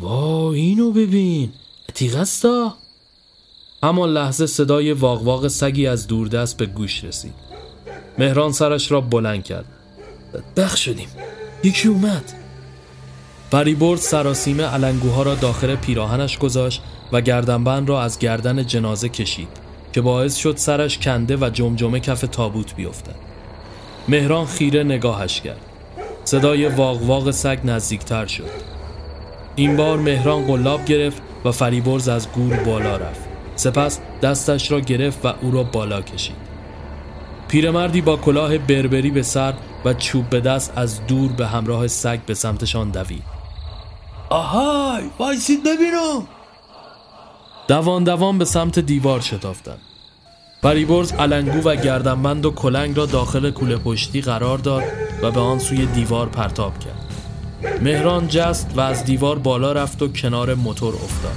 [0.00, 1.52] وا اینو ببین
[1.88, 2.74] اتیغستا
[3.82, 7.34] همان لحظه صدای واقواق سگی از دوردست به گوش رسید.
[8.18, 9.64] مهران سرش را بلند کرد.
[10.56, 11.08] بخ شدیم
[11.64, 12.32] یکی اومد
[13.50, 16.82] فریبرز سراسیمه علنگوها را داخل پیراهنش گذاشت
[17.12, 19.48] و گردنبند را از گردن جنازه کشید
[19.92, 23.14] که باعث شد سرش کنده و جمجمه کف تابوت بیفتد.
[24.08, 25.60] مهران خیره نگاهش کرد.
[26.24, 28.50] صدای واق واق سگ نزدیکتر شد.
[29.56, 33.20] این بار مهران قلاب گرفت و فریبرز از گور بالا رفت.
[33.56, 36.36] سپس دستش را گرفت و او را بالا کشید.
[37.48, 42.20] پیرمردی با کلاه بربری به سر و چوب به دست از دور به همراه سگ
[42.26, 43.22] به سمتشان دوید.
[44.28, 46.26] آهای وایسید ببینم.
[47.68, 49.78] دوان دوان به سمت دیوار شتافتند.
[50.62, 54.82] فریبرز علنگو و گردنبند و کلنگ را داخل کوله پشتی قرار داد
[55.22, 57.12] و به آن سوی دیوار پرتاب کرد.
[57.82, 61.36] مهران جست و از دیوار بالا رفت و کنار موتور افتاد.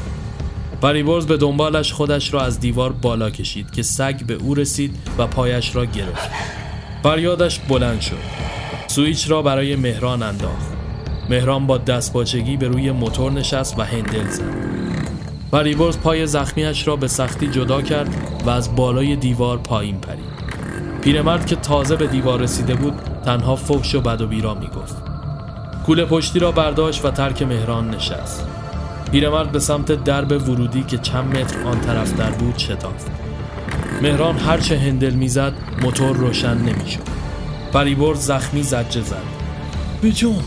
[0.82, 5.28] فریبرز به دنبالش خودش را از دیوار بالا کشید که سگ به او رسید و
[5.28, 6.30] پایش را گرفت.
[7.04, 8.18] فریادش بلند شد.
[8.88, 10.68] سویچ را برای مهران انداخت.
[11.30, 14.77] مهران با دستپاچگی به روی موتور نشست و هندل زد.
[15.52, 18.10] فریبرز پای زخمیش را به سختی جدا کرد
[18.46, 20.38] و از بالای دیوار پایین پرید.
[21.02, 22.94] پیرمرد که تازه به دیوار رسیده بود
[23.26, 24.96] تنها فحش و بد و بیرا می‌گفت.
[25.86, 28.48] کوله پشتی را برداشت و ترک مهران نشست.
[29.12, 33.12] پیرمرد به سمت درب ورودی که چند متر آن طرف در بود شتافت.
[34.02, 37.08] مهران هرچه هندل می‌زد موتور روشن نمی‌شد.
[37.74, 39.24] فریبرز زخمی زجه زد
[40.04, 40.44] بجون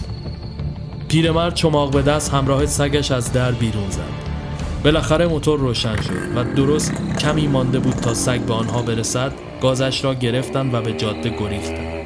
[1.08, 4.09] پیرمرد چماق به دست همراه سگش از در بیرون زد.
[4.84, 10.04] بالاخره موتور روشن شد و درست کمی مانده بود تا سگ به آنها برسد گازش
[10.04, 12.00] را گرفتند و به جاده گریختند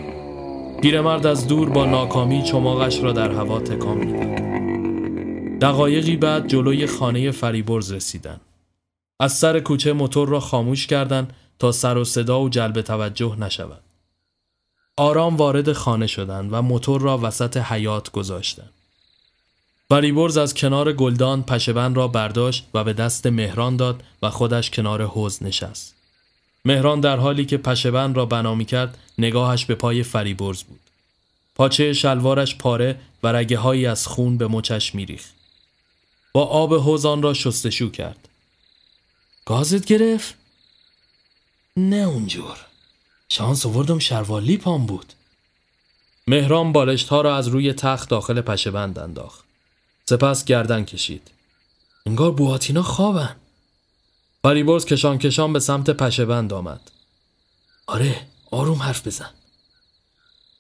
[0.81, 4.35] پیرمرد از دور با ناکامی چماقش را در هوا تکان می‌داد.
[5.61, 8.41] دقایقی بعد جلوی خانه فریبرز رسیدند
[9.21, 13.83] از سر کوچه موتور را خاموش کردند تا سر و صدا و جلب توجه نشود.
[14.97, 18.71] آرام وارد خانه شدند و موتور را وسط حیات گذاشتند.
[19.89, 25.03] فریبرز از کنار گلدان پشبن را برداشت و به دست مهران داد و خودش کنار
[25.03, 25.95] حوز نشست.
[26.65, 30.81] مهران در حالی که پشبن را بنا کرد نگاهش به پای فریبرز بود.
[31.55, 35.35] پاچه شلوارش پاره و رگه هایی از خون به مچش میریخت.
[36.33, 38.29] با آب حوزان را شستشو کرد.
[39.47, 40.35] گازت گرفت؟
[41.77, 42.57] نه اونجور.
[43.29, 45.13] شانس آوردم شروالی پام بود.
[46.27, 49.44] مهران بالشت ها را از روی تخت داخل پشبند انداخت.
[50.09, 51.31] سپس گردن کشید.
[52.07, 53.37] انگار بواتینا خوابن.
[54.43, 56.81] فریبرز کشان کشان به سمت پشبند آمد.
[57.87, 59.31] آره آروم حرف بزن.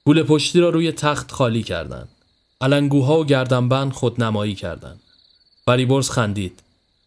[0.04, 2.08] گول پشتی را روی تخت خالی کردند.
[2.60, 5.00] علنگوها و گردنبند خودنمایی کردند.
[5.66, 6.62] فریبرز خندید.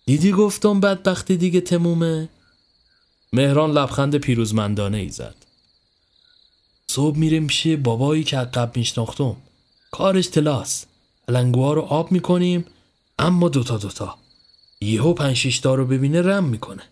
[0.05, 2.29] دیدی گفتم بدبختی دیگه تمومه؟
[3.33, 5.35] مهران لبخند پیروزمندانه ای زد.
[6.87, 9.35] صبح میریم پیش بابایی که عقب میشناختم.
[9.91, 10.85] کارش تلاس.
[11.29, 12.65] لنگوها رو آب می‌کنیم
[13.19, 14.17] اما دوتا دوتا.
[14.81, 16.83] یهو پنج شیشتا رو ببینه رم می‌کنه.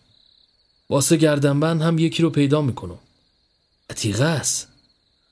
[0.90, 3.00] واسه گردنبند هم یکی رو پیدا می‌کنم
[3.90, 4.68] عتیقه است.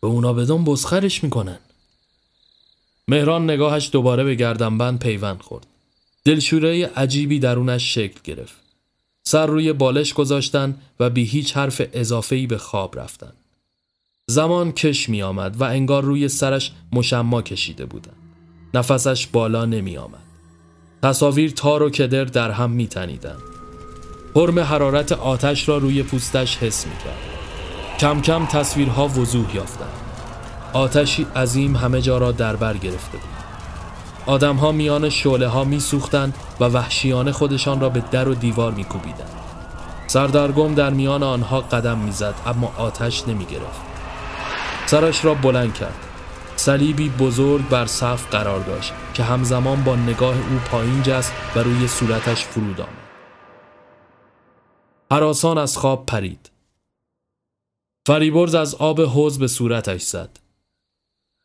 [0.01, 1.59] به اونا بدون بزخرش می‌کنن.
[3.07, 5.67] مهران نگاهش دوباره به گردنبند پیوند خورد.
[6.25, 8.55] دلشوره عجیبی درونش شکل گرفت.
[9.23, 13.33] سر روی بالش گذاشتن و بی هیچ حرف اضافه‌ای به خواب رفتن.
[14.27, 18.13] زمان کش می آمد و انگار روی سرش مشما کشیده بودن.
[18.73, 20.23] نفسش بالا نمی آمد.
[21.03, 23.37] تصاویر تار و کدر در هم می تنیدن.
[24.35, 27.17] حرم حرارت آتش را روی پوستش حس می کرد.
[27.99, 29.87] کم کم تصویرها وضوح یافتند.
[30.73, 33.33] آتشی عظیم همه جا را در بر گرفته بود.
[34.25, 38.83] آدمها میان شعله ها می سوختن و وحشیانه خودشان را به در و دیوار می
[38.83, 39.29] کوبیدن.
[40.07, 43.81] سردرگم در میان آنها قدم می‌زد اما آتش نمی گرفت.
[44.85, 46.12] سرش را بلند کرد.
[46.65, 51.87] صلیبی بزرگ بر صف قرار داشت که همزمان با نگاه او پایین جست و روی
[51.87, 53.09] صورتش فرود آمد.
[55.11, 56.51] حراسان از خواب پرید.
[58.07, 60.39] فریبرز از آب حوز به صورتش زد.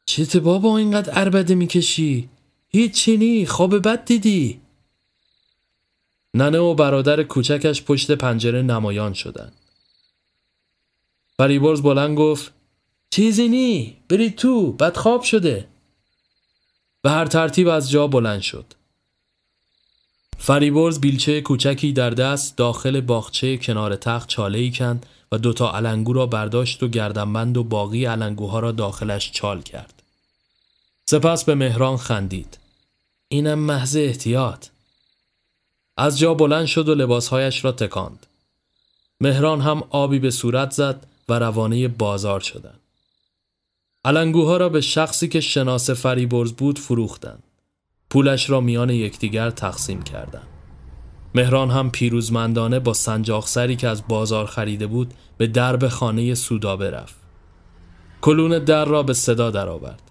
[0.06, 2.28] چیت بابا اینقدر عربده می‌کشی؟
[2.68, 4.60] هیچ نی خواب بد دیدی؟
[6.34, 9.52] ننه و برادر کوچکش پشت پنجره نمایان شدند.
[11.36, 12.57] فریبرز بلند گفت
[13.10, 15.68] چیزی نی برید تو بد خواب شده
[17.02, 18.74] به هر ترتیب از جا بلند شد
[20.38, 26.12] فریبرز بیلچه کوچکی در دست داخل باغچه کنار تخت چاله ای کند و دوتا علنگو
[26.12, 30.02] را برداشت و گردنبند و باقی علنگوها را داخلش چال کرد.
[31.06, 32.58] سپس به مهران خندید.
[33.28, 34.66] اینم محض احتیاط.
[35.96, 38.26] از جا بلند شد و لباسهایش را تکاند.
[39.20, 42.77] مهران هم آبی به صورت زد و روانه بازار شدند.
[44.04, 47.42] علنگوها را به شخصی که شناس فریبرز بود فروختند.
[48.10, 50.46] پولش را میان یکدیگر تقسیم کردند.
[51.34, 57.16] مهران هم پیروزمندانه با سنجاقسری که از بازار خریده بود به درب خانه سودابه رفت.
[58.20, 60.02] کلون در را به صدا درآورد.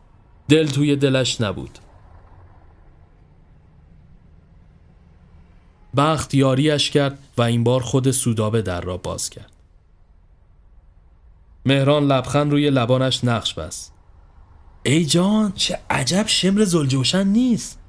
[0.50, 1.80] دل توی دلش نبود.
[5.98, 9.57] بخت یاریش کرد و این بار خود سودابه در را باز کرد.
[11.68, 13.94] مهران لبخند روی لبانش نقش بست.
[14.84, 17.80] ای جان چه عجب شمر زلجوشن نیست.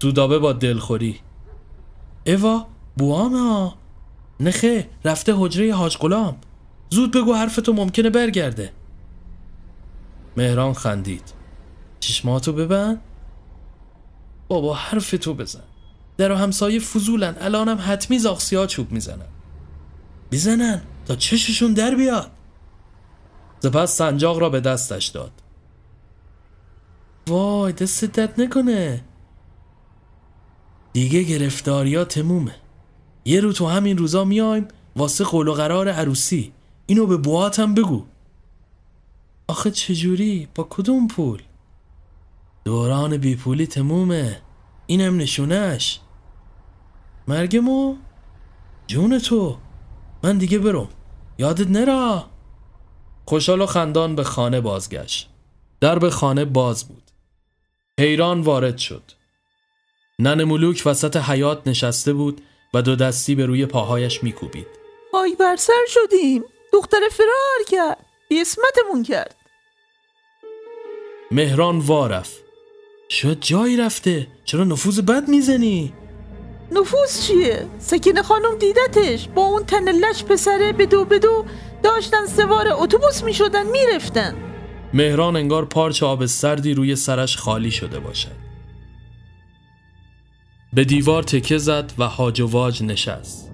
[0.00, 1.20] دودابه با دلخوری.
[2.26, 2.66] اوا
[2.96, 3.74] بوانا
[4.40, 6.36] نخه رفته حجره حاج غلام.
[6.90, 8.72] زود بگو حرفتو ممکنه برگرده.
[10.36, 11.32] مهران خندید.
[12.00, 13.00] چشماتو ببند.
[14.48, 15.62] بابا حرف تو بزن.
[16.16, 17.36] در و همسایه فضولن.
[17.40, 19.28] الانم حتمی زاخسی ها چوب می‌زنن.
[20.30, 22.30] می‌زنن؟ تا چششون در بیاد.
[23.60, 25.32] سپس سنجاق را به دستش داد.
[27.28, 29.04] وای دست درد نکنه.
[30.92, 32.54] دیگه گرفتاریا تمومه.
[33.24, 36.52] یه رو تو همین روزا میایم واسه قول و قرار عروسی.
[36.86, 38.04] اینو به بواتم بگو.
[39.48, 41.42] آخه چجوری؟ با کدوم پول؟
[42.64, 44.40] دوران بیپولی تمومه.
[44.86, 46.00] اینم نشونش
[47.28, 47.96] مرگمو؟
[48.86, 49.58] جون تو.
[50.24, 50.88] من دیگه برم
[51.38, 52.24] یادت نرا.
[53.24, 55.30] خوشحال و خندان به خانه بازگشت.
[55.80, 57.02] در به خانه باز بود.
[58.00, 59.02] حیران وارد شد.
[60.18, 62.40] نن ملوک وسط حیات نشسته بود
[62.74, 64.66] و دو دستی به روی پاهایش میکوبید.
[65.12, 66.44] آی بر سر شدیم.
[66.72, 68.06] دختر فرار کرد.
[68.30, 69.36] اسمتمون کرد.
[71.30, 72.38] مهران وارف
[73.08, 74.26] شاید جایی رفته.
[74.44, 75.92] چرا نفوذ بد می‌زنی؟
[76.74, 79.28] نفوذ چیه؟ سکینه خانم دیدتش.
[79.28, 81.44] با اون تن لش پسره بدو بدو
[81.82, 84.34] داشتن سوار اتوبوس می‌شدن می‌رفتن.
[84.94, 88.44] مهران انگار پارچه آب سردی روی سرش خالی شده باشد.
[90.72, 93.53] به دیوار تکه زد و هاج و واج نشست.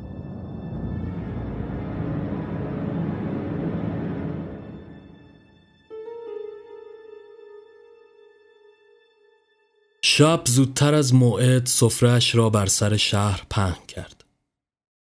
[10.03, 14.25] شب زودتر از موعد سفرهش را بر سر شهر پهن کرد.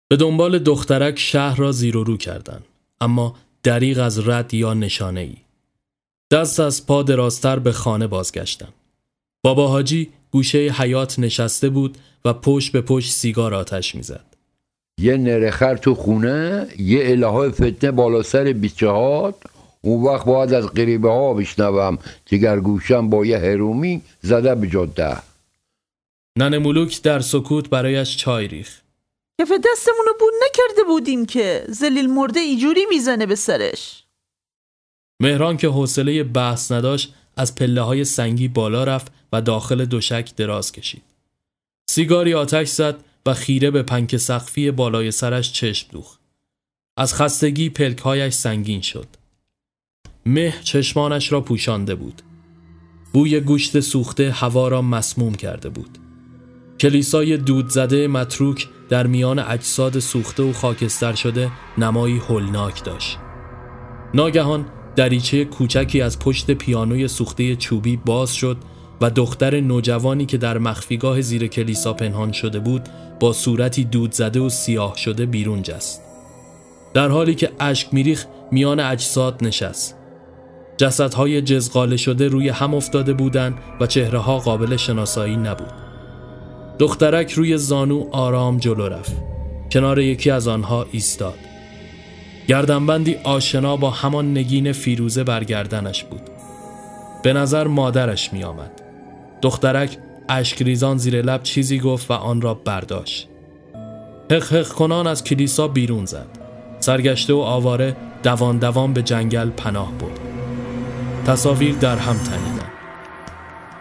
[0.10, 2.66] به دنبال دخترک شهر را زیر و رو کردند
[3.02, 5.36] اما دریغ از رد یا نشانه ای.
[6.32, 8.74] دست از پا دراستر به خانه بازگشتند.
[9.44, 14.26] بابا حاجی گوشه حیات نشسته بود و پشت به پشت سیگار آتش می‌زد.
[15.00, 19.36] یه نرخر تو خونه یه الهه فتنه بالا سر بیچهات
[19.82, 21.98] اون وقت باید از قریبه ها بشنوم.
[22.26, 25.18] دیگر گوشم با یه هرومی زده به جاده.
[26.38, 28.82] نن ملوک در سکوت برایش چای ریخ
[29.42, 34.04] کف دستمون رو بون نکرده بودیم که زلیل مرده ایجوری می‌زنه به سرش.
[35.22, 40.72] مهران که حوصله بحث نداشت از پله های سنگی بالا رفت و داخل دوشک دراز
[40.72, 41.04] کشید.
[41.90, 46.20] سیگاری آتش زد و خیره به پنک سقفی بالای سرش چشم دوخت.
[46.98, 49.08] از خستگی پلکهایش سنگین شد.
[50.26, 52.22] مه چشمانش را پوشانده بود.
[53.14, 55.98] بوی گوشت سوخته هوا را مسموم کرده بود.
[56.80, 63.18] کلیسای دود زده متروک در میان اجساد سوخته و خاکستر شده نمایی هولناک داشت.
[64.14, 64.66] ناگهان
[64.96, 68.58] دریچه کوچکی از پشت پیانوی سوخته چوبی باز شد
[69.02, 74.40] و دختر نوجوانی که در مخفیگاه زیر کلیسا پنهان شده بود با صورتی دود زده
[74.40, 76.02] و سیاه شده بیرون جست.
[76.94, 80.01] در حالی که اشک میریخ میان اجساد نشست.
[80.82, 85.74] جسدهای جزغاله شده روی هم افتاده بودند و چهره ها قابل شناسایی نبود.
[86.80, 89.16] دخترک روی زانو آرام جلو رفت.
[89.72, 91.38] کنار یکی از آنها ایستاد.
[92.48, 96.22] گردنبندی آشنا با همان نگین فیروزه برگردنش بود.
[97.24, 98.82] به نظر مادرش می آمد.
[99.42, 99.98] دخترک
[100.30, 103.28] اشکریزان زیر لب چیزی گفت و آن را برداشت.
[104.32, 106.28] حق حق کنان از کلیسا بیرون زد.
[106.80, 110.31] سرگشته و آواره دوان دوان به جنگل پناه برد.
[111.26, 112.72] تصاویر در هم تنیدن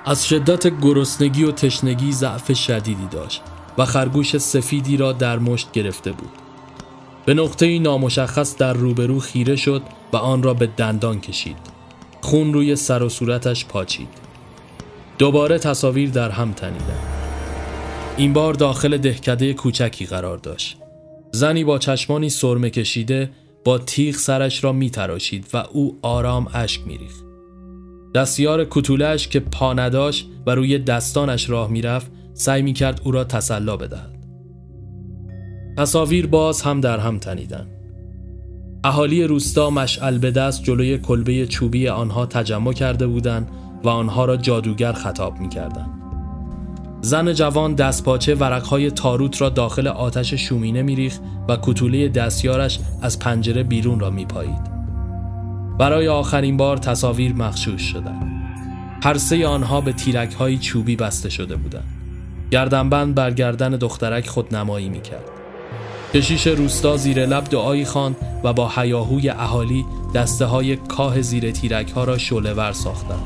[0.05, 3.43] از شدت گرسنگی و تشنگی ضعف شدیدی داشت
[3.79, 6.31] و خرگوش سفیدی را در مشت گرفته بود.
[7.27, 9.83] به نقطه نامشخص در روبرو خیره شد
[10.13, 11.57] و آن را به دندان کشید.
[12.21, 14.09] خون روی سر و صورتش پاچید.
[15.19, 16.99] دوباره تصاویر در هم تنیدن
[18.17, 20.77] این بار داخل دهکده کوچکی قرار داشت.
[21.33, 23.31] زنی با چشمانی سرمه کشیده
[23.65, 27.30] با تیغ سرش را می تراشید و او آرام اشک می ریخت.
[28.15, 33.25] دستیار کتولش که پا نداشت و روی دستانش راه می‌رفت سعی می کرد او را
[33.25, 34.21] تسلا بدهد.
[35.77, 37.67] تصاویر باز هم در هم تنیدن.
[38.85, 43.51] اهالی روستا مشعل به دست جلوی کلبه چوبی آنها تجمع کرده بودند
[43.85, 45.87] و آنها را جادوگر خطاب می کردن.
[47.03, 53.63] زن جوان دستپاچه ورقهای تاروت را داخل آتش شومینه میریخ و کتوله دستیارش از پنجره
[53.63, 54.80] بیرون را میپایید.
[55.81, 58.33] برای آخرین بار تصاویر مخشوش شدند.
[59.03, 61.85] هر سه آنها به تیرک های چوبی بسته شده بودند.
[62.51, 65.25] گردنبند بر گردن دخترک خود نمایی می‌کرد.
[66.15, 71.91] کشیش روستا زیر لب دعایی خواند و با حیاهوی اهالی دسته های کاه زیر تیرک
[71.91, 73.23] ها را شعله ور ساختند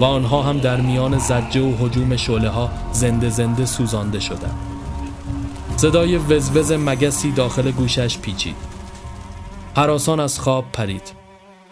[0.00, 4.58] و آنها هم در میان زجه و حجوم شعله ها زنده زنده سوزانده شدند.
[5.76, 8.56] صدای وزوز مگسی داخل گوشش پیچید.
[9.76, 11.23] حراسان از خواب پرید.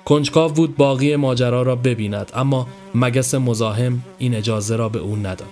[0.05, 5.50] کنجکاو بود باقی ماجرا را ببیند اما مگس مزاحم این اجازه را به او نداد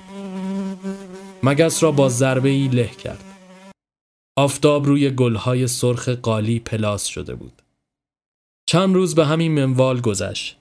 [1.43, 3.25] مگس را با ضربه ای له کرد
[4.37, 7.63] آفتاب روی گلهای سرخ قالی پلاس شده بود
[8.67, 10.57] چند روز به همین منوال گذشت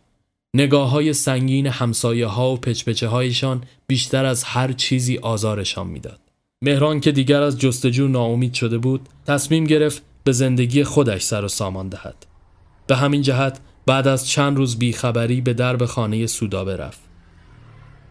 [0.55, 6.19] نگاه های سنگین همسایه ها و پچپچه هایشان بیشتر از هر چیزی آزارشان می‌داد.
[6.61, 11.47] مهران که دیگر از جستجو ناامید شده بود تصمیم گرفت به زندگی خودش سر و
[11.47, 12.25] سامان دهد.
[12.87, 16.99] به همین جهت بعد از چند روز بیخبری به درب خانه سودابه رفت.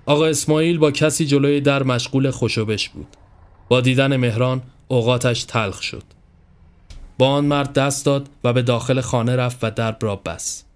[0.07, 3.07] آقا اسماعیل با کسی جلوی در مشغول خوشوبش بود.
[3.69, 6.03] با دیدن مهران اوقاتش تلخ شد.
[7.19, 10.67] با آن مرد دست داد و به داخل خانه رفت و درب را بست.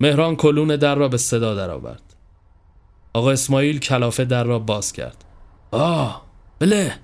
[0.00, 2.02] مهران کلون در را به صدا درآورد.
[3.12, 5.24] آقا اسماعیل کلافه در را باز کرد.
[5.70, 6.26] آه
[6.58, 6.94] بله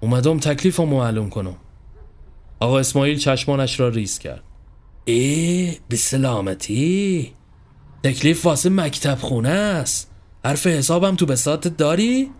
[0.00, 1.56] اومدم تکلیف رو معلوم کنم.
[2.60, 4.42] آقا اسماعیل چشمانش را ریز کرد.
[5.08, 7.32] ای به سلامتی.
[8.02, 10.10] تکلیف واسه مکتب خونه است.
[10.44, 12.30] حرف حسابم تو بساطت داری؟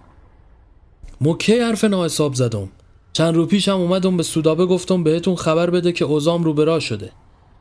[1.20, 2.68] مکی حرف ناحساب زدم.
[3.12, 7.12] چند رو پیشم اومدم به سودابه گفتم بهتون خبر بده که اوزام رو برا شده.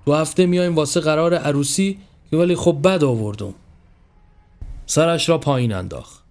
[0.06, 2.00] تو هفته میایم واسه قرار عروسی
[2.32, 3.54] که ولی خب بد آوردم.
[4.86, 6.24] سرش را پایین انداخت.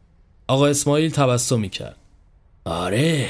[0.49, 1.97] آقا اسماعیل تبسمی کرد
[2.65, 3.29] آره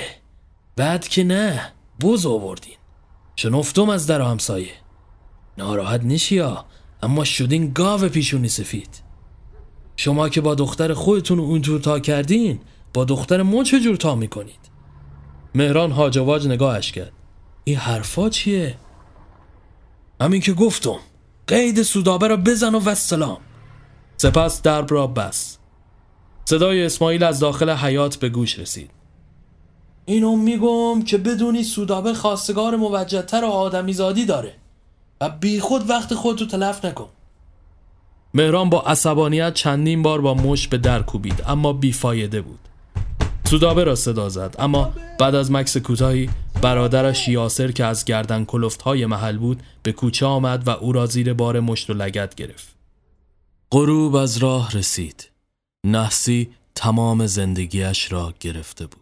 [0.76, 2.76] بد که نه بوز آوردین.
[3.36, 4.84] شنفتم از در همسایه.
[5.59, 6.64] ناراحت نشیا
[7.02, 9.02] اما شدین گاو پیشونی سفید.
[9.96, 12.61] شما که با دختر خودتون اونجور تا کردین
[12.94, 14.70] با دختر ما چجور تا می‌کنید؟
[15.55, 17.12] مهران هاجواج نگاهش کرد.
[17.64, 18.76] این حرفا چیه؟
[20.20, 20.98] همین که گفتم
[21.46, 23.38] قید سودابه را بزن و وسلام.
[24.16, 25.59] سپس درب را بس.
[26.44, 28.90] صدای اسماعیل از داخل حیات به گوش رسید.
[30.07, 34.55] اینو میگم که بدونی سودابه خواستگار موجدتر و آدمیزادی داره.
[35.25, 37.09] و بی خود وقت خودتو تلف نکن.
[38.35, 42.59] مهران با عصبانیت چندین بار با مش به در کوبید اما بیفایده بود.
[43.45, 46.31] سودابه را صدا زد اما بعد از مکس کوتاهی
[46.62, 51.07] برادرش یاسر که از گردن کلفت های محل بود به کوچه آمد و او را
[51.07, 52.75] زیر بار مشت و لگت گرفت.
[53.72, 55.31] غروب از راه رسید.
[55.87, 59.01] نحسی تمام زندگیش را گرفته بود.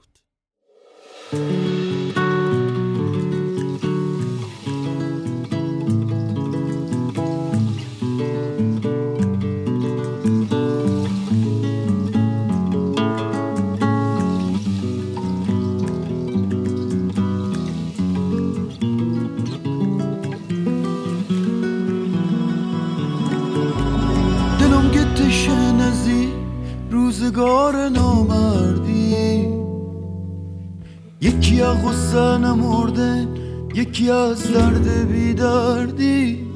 [31.62, 33.28] یا غصه مردن
[33.74, 36.46] یکی از درد بیدردی.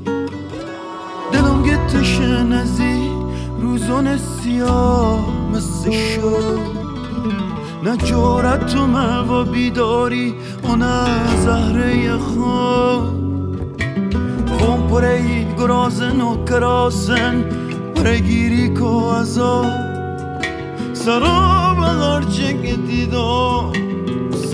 [1.32, 3.11] دلم گت شنزی
[3.61, 6.61] روزون سیاه مثل شد.
[7.84, 10.34] نه جارت و موا بیداری
[10.64, 13.82] و نه زهره خود
[14.59, 17.44] خون پره گرازن و کراسن
[17.94, 19.64] پره گیری کو ازا
[20.92, 23.86] سرا بغر چه دیدار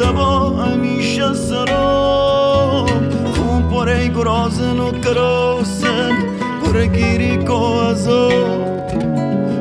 [0.02, 2.90] سبا همیشه سراب
[3.34, 6.12] خون پره گرازن و کراسن
[6.64, 8.82] پرگیری که عذاب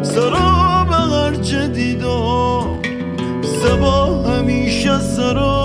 [0.03, 2.81] سراب هرچه دیدم.
[3.43, 5.60] سبا همیشه سراب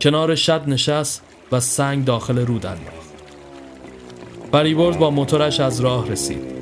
[0.00, 1.22] کنار شد نشست
[1.52, 3.10] و سنگ داخل رود انداخت
[4.52, 6.60] فریبرز با موتورش از راه رسید.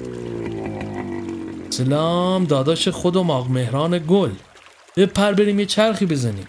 [1.71, 4.31] سلام داداش خودم آق مهران گل.
[4.97, 6.47] بپر بریم یه چرخی بزنیم.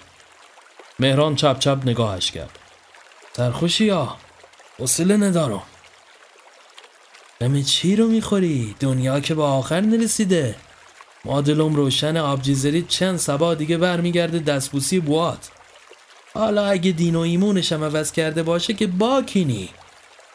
[1.00, 2.60] مهران چپ چپ نگاهش کرد.
[3.34, 4.16] سرخوشی یا
[4.80, 5.64] حوصله ندارم.
[7.40, 10.56] دم چی رو می‌خوری؟ دنیا که به آخر نرسیده.
[11.26, 15.52] ما دلم روشن آبجیزری چند سبا دیگه برمیگرده دستبوسی بوات.
[16.34, 19.70] حالا اگه دین و ایمونشم عوض کرده باشه که باکینی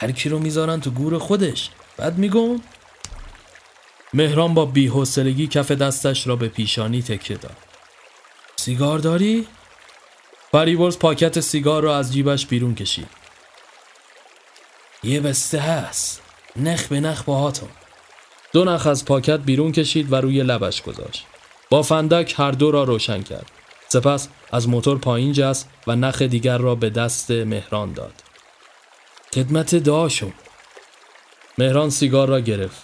[0.00, 2.60] هر کی رو می‌ذارن تو گور خودش بعد میگم
[4.14, 7.56] مهران با بی‌حوصلگی کف دستش را به پیشانی تکیه داد
[8.56, 9.46] سیگار داری؟
[10.52, 13.08] فریورز پاکت سیگار را از جیبش بیرون کشید
[15.02, 16.22] یه بسته هست
[16.56, 17.68] نخ به نخ باهاتون
[18.52, 21.26] دو نخ از پاکت بیرون کشید و روی لبش گذاشت.
[21.70, 23.50] با فندک هر دو را روشن کرد.
[23.88, 28.12] سپس از موتور پایین جست و نخ دیگر را به دست مهران داد.
[29.34, 30.32] خدمت دعاشون
[31.58, 32.82] مهران سیگار را گرفت.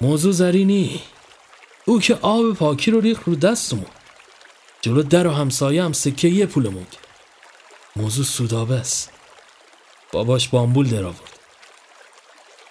[0.00, 1.02] موضوع زرینی
[1.84, 3.86] او که آب پاکی رو ریخ رو دستمون
[4.80, 7.08] جلو در و همسایه هم سکه یه پولمون کرد.
[7.96, 9.12] موضوع سودابه است
[10.12, 11.38] باباش بامبول در آورد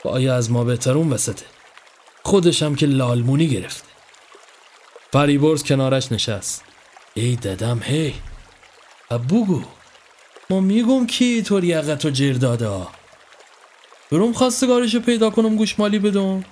[0.03, 1.45] پای از ما بهترون وسطه
[2.23, 3.87] خودش هم که لالمونی گرفته
[5.11, 6.72] فریبرز کنارش نشست.
[7.13, 8.15] ای ددم هی
[9.11, 9.63] بگو
[10.49, 12.87] ما میگم کی طور یقت و جر داده
[14.11, 16.45] بروم خواستگارشو پیدا کنم گوشمالی بدم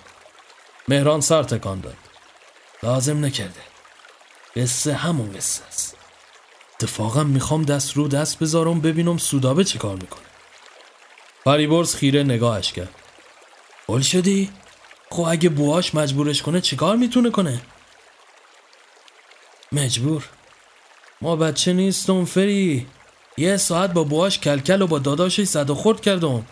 [0.88, 1.98] مهران سر تکان داد.
[2.84, 3.62] لازم نکرده
[4.56, 5.98] قصه همون قصه است
[6.76, 10.26] اتفاقا می‌خوام دست رو دست بذارم ببینم سودابه چه کار می‌کنه
[11.44, 12.96] فریبرز خیره نگاهش کرد.
[13.88, 14.50] بول شدی؟
[15.10, 17.62] خب اگه بواش مجبورش کنه چیکار می‌تونه کنه؟
[19.72, 20.30] مجبور
[21.22, 22.88] ما بچه نیستم فری
[23.38, 26.46] یه ساعت با بواش کلکل و با داداشش و خورد کردم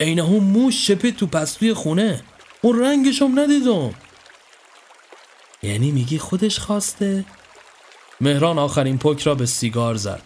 [0.00, 2.24] عین اون موش شپید تو پستوی خونه
[2.62, 3.94] اون رنگشم ندیدم
[5.62, 7.24] یعنی میگی خودش خواسته؟
[8.20, 10.22] مهران آخرین پک را به سیگار زد.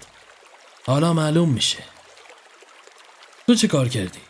[0.87, 1.79] حالا معلوم میشه
[3.47, 4.21] تو چه کار کردی؟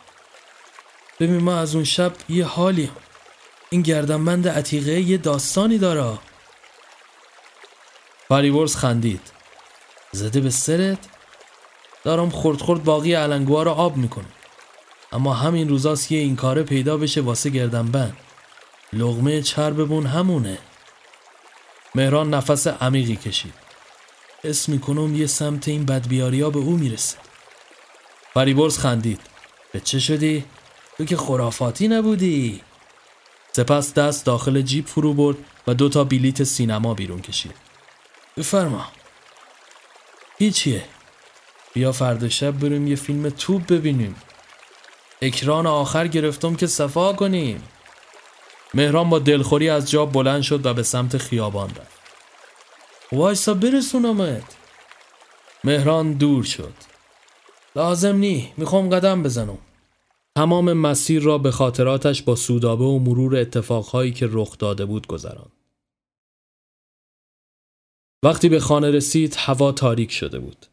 [1.19, 2.89] ببین ما از اون شب یه حالی
[3.69, 6.19] این گردنبند عتیقه یه داستانی داره
[8.29, 9.36] فریبرز خندید.
[10.11, 10.97] زده به سرت
[12.03, 14.31] دارم خورد خورد باقی علنگوها رو آب می‌کنم
[15.11, 18.17] اما همین روزاست یه این کاره پیدا بشه واسه گردنبند
[18.93, 20.57] لغمه چربمون همونه
[21.95, 23.53] مهران نفس عمیقی کشید.
[24.43, 27.17] اسم می‌کنم یه سمت این بدبیاریا به او می‌رسه
[28.33, 29.21] فریبرز خندید.
[29.71, 30.45] به چه شدی؟
[30.97, 32.61] تو که خرافاتی نبودی
[33.53, 35.37] سپس دست داخل جیب فرو برد
[35.67, 37.55] و دو تا بلیت سینما بیرون کشید.
[38.37, 38.85] بفرما
[40.37, 40.83] هیچیه
[41.73, 44.15] بیا فردا شب بریم یه فیلم توپ ببینیم
[45.21, 47.63] اکران آخر گرفتم که صفا کنیم
[48.73, 51.97] مهران با دلخوری از جا بلند شد و به سمت خیابان رفت.
[53.11, 54.55] وایسا برسونمت
[55.63, 56.73] مهران دور شد.
[57.75, 59.57] لازم نی می‌خوام قدم بزنم
[60.37, 65.56] تمام مسیر را به خاطراتش با سودابه و مرور اتفاقهایی که رخ داده بود گذراند.
[68.23, 70.65] وقتی به خانه رسید هوا تاریک شده بود.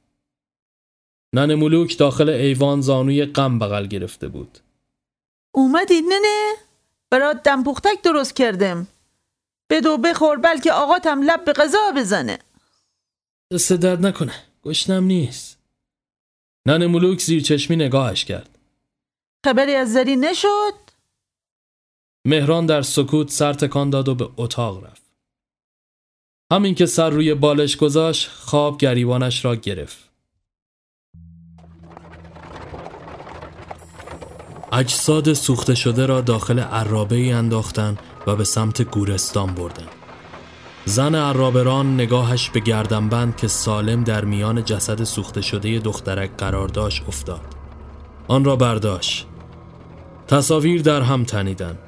[1.35, 4.59] نن ملوک داخل ایوان زانوی غم بغل گرفته بود.
[5.55, 6.55] اومدی ننه
[7.11, 8.87] برات دمپختک درست کردم
[9.71, 12.39] بدو بخور بلکه آقاتم لب به غذا بزنه
[13.53, 14.35] دست درد نکنه
[14.65, 15.59] گشنم نیست
[16.67, 18.59] نن ملوک زیر چشمی نگاهش کرد.
[19.45, 20.75] خبری از زری نشد
[22.27, 25.04] مهران در سکوت سر تکان داد و به اتاق رفت.
[26.53, 29.99] همین که سر روی بالش گذاشت خواب گریبانش را گرفت.
[34.73, 39.87] اجساد سوخته شده را داخل عرابه ای انداختن و به سمت گورستان بردن.
[40.85, 47.03] زن عرابران نگاهش به گردنبند که سالم در میان جسد سوخته شده دخترک قرار داشت
[47.09, 47.41] افتاد.
[48.29, 49.27] آن را برداشت.
[50.29, 51.79] تصاویر در هم تنیدن.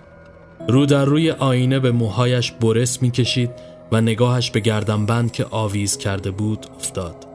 [0.68, 5.98] رو در روی آینه به موهایش برس می کشید و نگاهش به گردنبند که آویز
[5.98, 7.26] کرده بود افتاد.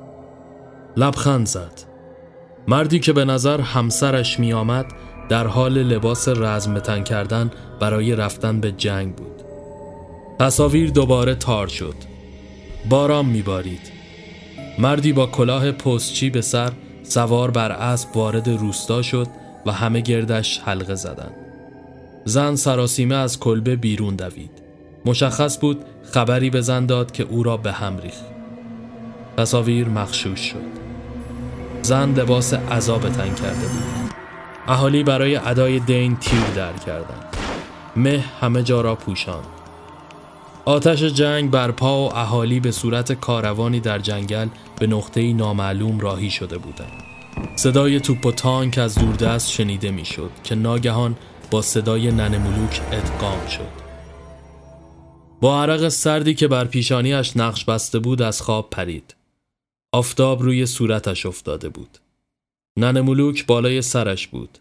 [0.97, 1.81] لبخند زد.
[2.67, 4.85] مردی که به نظر همسرش می آمد
[5.29, 9.41] در حال لباس رزم تن کردن برای رفتن به جنگ بود.
[10.39, 11.95] تصاویر دوباره تار شد.
[12.89, 13.91] باران میبارید.
[14.79, 16.71] مردی با کلاه پستچی به سر
[17.03, 19.27] سوار بر اسب وارد روستا شد
[19.65, 21.35] و همه گردش حلقه زدند.
[22.25, 24.60] زن سراسیمه از کلبه بیرون دوید.
[25.05, 28.25] مشخص بود خبری به زن داد که او را به هم ریخت.
[29.37, 30.81] تصاویر مخشوش شد.
[31.81, 34.11] زن لباس عذاب تن کرده بود.
[34.67, 37.37] اهالی برای ادای دین تیر در کردند.
[37.95, 39.45] مه همه جا را پوشاند.
[40.65, 44.47] آتش جنگ برپا و اهالی به صورت کاروانی در جنگل
[44.79, 47.03] به نقطه‌ای نامعلوم راهی شده بودند.
[47.55, 51.15] صدای توپ و تانک از دوردست شنیده می‌شد که ناگهان
[51.51, 53.80] با صدای ننه ملوک ادغام شد.
[55.41, 59.15] با عرق سردی که بر پیشانیش نقش بسته بود از خواب پرید.
[59.93, 61.97] آفتاب روی صورتش افتاده بود.
[62.77, 64.57] ننه ملوک بالای سرش بود.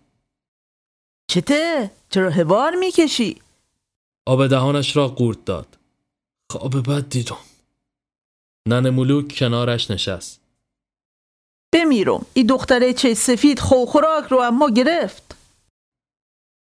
[1.30, 3.40] چته؟ چرا هوار می‌کشی؟
[4.26, 5.78] آب دهانش را قورت داد.
[6.52, 7.36] خواب بد دیدم
[8.68, 10.40] ننه ملوک کنارش نشست.
[11.72, 15.36] بمیرم این دختره چه سفید خوخوراک رو اما گرفت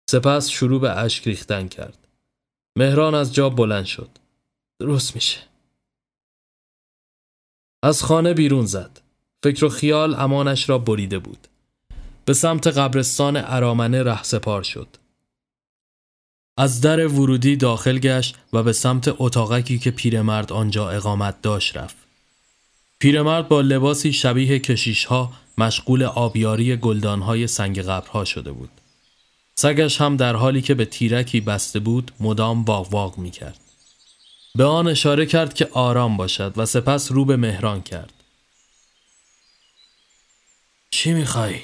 [0.09, 2.07] سپس شروع به اشک ریختن کرد.
[2.78, 4.09] مهران از جا بلند شد.
[4.80, 5.39] درست میشه.
[7.84, 9.01] از خانه بیرون زد.
[9.43, 11.47] فکر و خیال امانش را بریده بود.
[12.25, 14.88] به سمت قبرستان ارامنه رهسپار شد.
[16.57, 21.97] از در ورودی داخل گشت و به سمت اتاقکی که پیرمرد آنجا اقامت داشت رفت.
[22.99, 28.76] پیرمرد با لباسی شبیه کشیشها مشغول آبیاری گلدانهای سنگ قبرها شده بود.
[29.60, 33.60] سگش هم در حالی که به تیرکی بسته بود مدام واق واق می کرد.
[34.55, 38.14] به آن اشاره کرد که آرام باشد و سپس رو به مهران کرد.
[40.89, 41.62] چی می‌خوای؟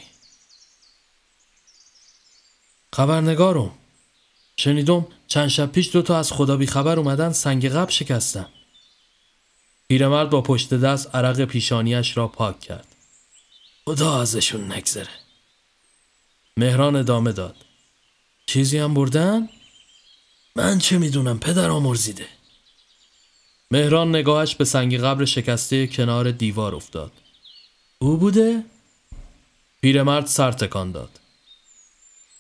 [2.94, 3.72] خبرنگارم
[4.58, 8.48] شنیدم چند شب پیش دوتا از خدا بی خبر اومدن سنگ قبل شکستن
[9.88, 12.88] پیرمرد با پشت دست عرق پیشانیش را پاک کرد.
[13.86, 15.10] خدا ازشون نگذره
[16.58, 17.56] مهران ادامه داد.
[18.46, 19.50] چیزی هم بردن؟
[20.56, 22.26] من چه می‌دونم پدر آمرزیده
[23.72, 27.12] مهران نگاهش به سنگ قبر شکسته کنار دیوار افتاد.
[28.00, 28.64] او بوده؟
[29.82, 31.20] پیرمرد سر تکان داد.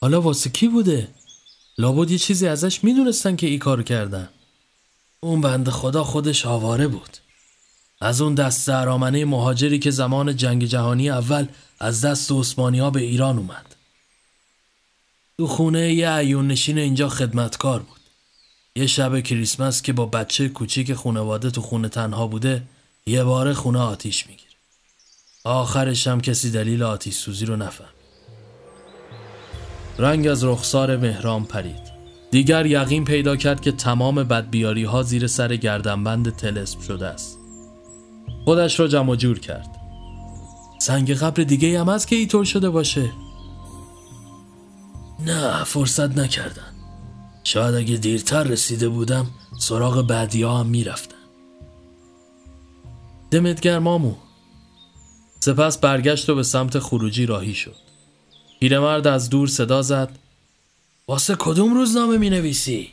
[0.01, 1.07] حالا واسه کی بوده؟
[1.77, 4.29] لابد یه چیزی ازش می‌دونستن که ای کار کردن
[5.19, 7.17] اون بند خدا خودش آواره بود
[8.01, 11.47] از اون دست ارامنه مهاجری که زمان جنگ جهانی اول
[11.79, 13.72] از دست عثمانی به ایران اومد
[15.37, 17.99] تو خونه یه ایون نشین اینجا خدمتکار بود
[18.75, 22.63] یه شب کریسمس که با بچه کوچیک خونواده تو خونه تنها بوده
[23.05, 24.51] یه بار خونه آتیش می‌گیره
[25.43, 27.89] آخرش هم کسی دلیل آتیش سوزی رو نفهم
[29.97, 31.93] رنگ از رخسار مهران پرید.
[32.31, 37.37] دیگر یقین پیدا کرد که تمام بدبیاری ها زیر سر گردنبند تلسم شده است.
[38.45, 39.69] خودش را جمع جور کرد.
[40.79, 43.09] سنگ قبر دیگه هم هست که اینطور شده باشه
[45.25, 46.73] نه فرصت نکردن.
[47.43, 51.15] شاید اگه دیرتر رسیده بودم سراغ بعدی ها هم می‌رفتن.
[53.31, 54.15] دمت مامو
[55.39, 57.75] سپس برگشت و به سمت خروجی راهی شد.
[58.59, 60.19] پیرمرد از دور صدا زد.
[61.07, 62.91] واسه کدوم روزنامه می نویسی؟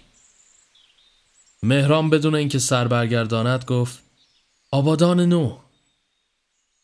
[1.62, 3.98] مهران بدون اینکه سر برگرداند گفت
[4.70, 5.56] آبادان نو.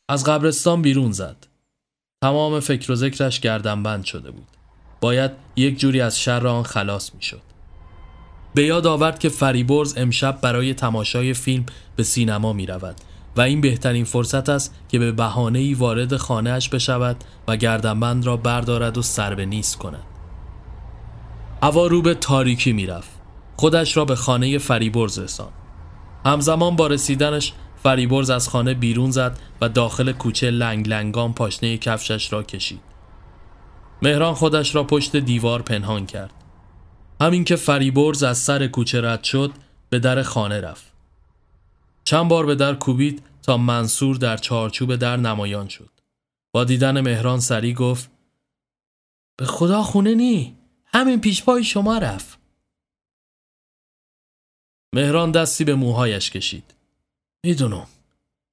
[0.08, 1.46] از قبرستان بیرون زد.
[2.22, 4.55] تمام فکر و ذکرش گردنبند شده بود.
[5.00, 7.42] باید یک جوری از شر آن خلاص می شد
[8.54, 11.66] به یاد آورد که فریبرز امشب برای تماشای فیلم
[11.96, 12.96] به سینما می رود
[13.36, 17.16] و این بهترین فرصت است که به بهانه ای وارد خانهاش بشود
[17.48, 20.02] و گردنبند را بردارد و سر به نیست کند.
[21.62, 23.10] هوا رو به تاریکی می‌رفت.
[23.56, 25.52] خودش را به خانه فریبرز رساند.
[26.26, 32.32] همزمان با رسیدنش فریبرز از خانه بیرون زد و داخل کوچه لنگ لنگان پاشنه کفشش
[32.32, 32.95] را کشید.
[34.02, 36.32] مهران خودش را پشت دیوار پنهان کرد.
[37.20, 39.52] همین که فریبرز از سر کوچه رد شد
[39.90, 40.92] به در خانه رفت.
[42.04, 45.90] چند بار به در کوبید تا منصور در چارچوب در نمایان شد.
[46.52, 48.10] با دیدن مهران سری گفت
[49.36, 52.38] به خدا خونه نی همین پیش پای شما رفت.
[54.94, 56.74] مهران دستی به موهایش کشید.
[57.44, 57.86] می‌دونم.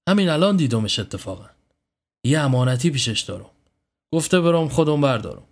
[0.09, 1.49] همین الان دیدمش اتفاقا.
[2.23, 3.52] یه امانتی پیشش دارم.
[4.13, 5.43] گفته برام خودم بردارم.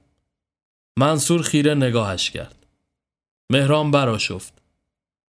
[1.00, 2.66] منصور خیره نگاهش کرد.
[3.50, 4.54] مهران برا شفت.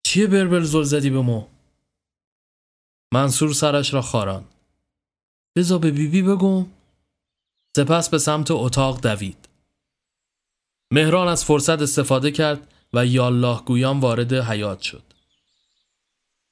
[0.02, 1.48] چیه بربر زل زدی به ما؟
[3.12, 4.44] منصور سرش را خاران
[5.56, 6.66] بزا به بیبی بی بگم
[7.76, 9.48] سپس به سمت اتاق دوید
[10.90, 15.02] مهران از فرصت استفاده کرد و یالله گویان وارد حیات شد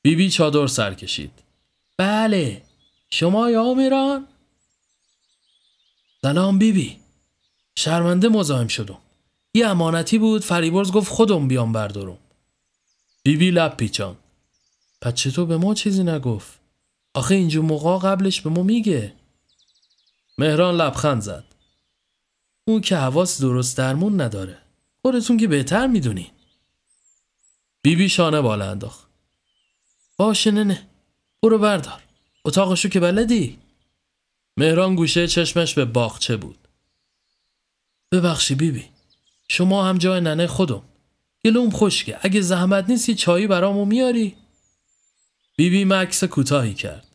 [0.03, 1.43] بیبی بی چادر سر کشید
[1.99, 2.63] بله
[3.11, 4.29] شما یا مهران
[6.27, 6.83] سلام بیبی.
[6.83, 6.97] بی.
[7.77, 8.99] شرمنده مزاحم شدم.
[9.55, 12.19] یه امانتی بود فریبرز گفت خودم بیام بردارم.
[13.23, 14.17] بیبی لب پیچان.
[15.03, 16.59] پس چطور به ما چیزی نگفت؟
[17.15, 19.13] آخه اینجور موقع قبلش به ما میگه.
[20.39, 21.45] مهران لبخند زد.
[22.65, 24.59] اون که حواس درست درمون نداره.
[25.03, 26.31] خودتون که بهتر می‌دونین
[27.83, 29.07] بیبی بی شانه بالا انداخت.
[30.17, 30.89] باشه نه.
[31.43, 32.03] برو بردار.
[32.45, 33.59] اتاقشو که بلدی؟
[34.57, 36.59] مهران گوشه چشمش به باغچه بود
[38.13, 38.89] ببخشی بیبی بی.
[39.49, 40.83] شما هم جای ننه خودم
[41.45, 44.37] گلوم خشکه اگه زحمت نیست یه چایی برامو میاری
[45.57, 47.07] بیبی مکس کوتاهی کرد.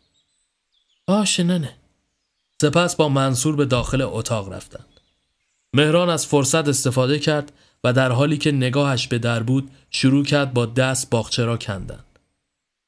[1.05, 1.75] باشه ننه.
[2.61, 4.99] سپس با منصور به داخل اتاق رفتند.
[5.73, 7.51] مهران از فرصت استفاده کرد
[7.83, 12.03] و در حالی که نگاهش به در بود شروع کرد با دست باغچه را کندن.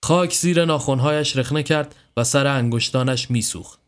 [0.04, 3.83] خاک زیر ناخونهایش رخنه کرد و سر انگشتانش میسوخت.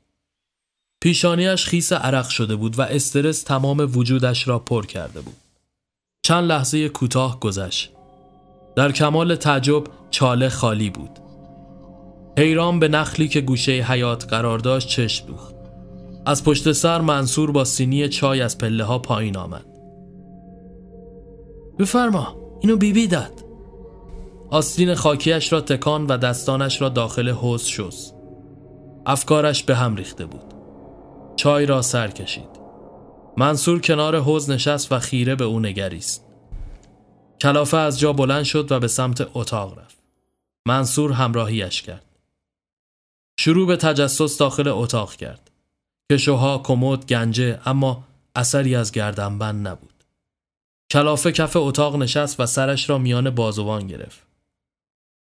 [1.05, 5.35] پیشانیش خیس عرق شده بود و استرس تمام وجودش را پر کرده بود.
[6.25, 7.91] چند لحظه کوتاه گذشت.
[8.75, 11.09] در کمال تعجب چاله خالی بود.
[12.37, 15.55] حیران به نخلی که گوشه حیات قرار داشت چشم دوخت.
[16.25, 19.65] از پشت سر منصور با سینی چای از پله ها پایین آمد.
[21.79, 23.43] بفرما اینو بیبی داد.
[24.49, 28.15] آستین خاکیش را تکان و دستانش را داخل حوز شست.
[29.05, 30.54] افکارش به هم ریخته بود.
[31.35, 32.49] چای را سر کشید.
[33.37, 36.25] منصور کنار حوز نشست و خیره به او نگریست.
[37.41, 39.97] کلافه از جا بلند شد و به سمت اتاق رفت.
[40.67, 42.05] منصور همراهیش کرد.
[43.39, 45.51] شروع به تجسس داخل اتاق کرد.
[46.11, 48.03] کشوها، کمد، گنجه اما
[48.35, 50.03] اثری از گردنبند نبود.
[50.91, 54.27] کلافه کف اتاق نشست و سرش را میان بازوان گرفت.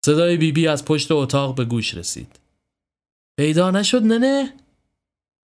[0.06, 2.40] صدای بیبی بی از پشت اتاق به گوش رسید.
[3.38, 4.65] پیدا نشد ننه؟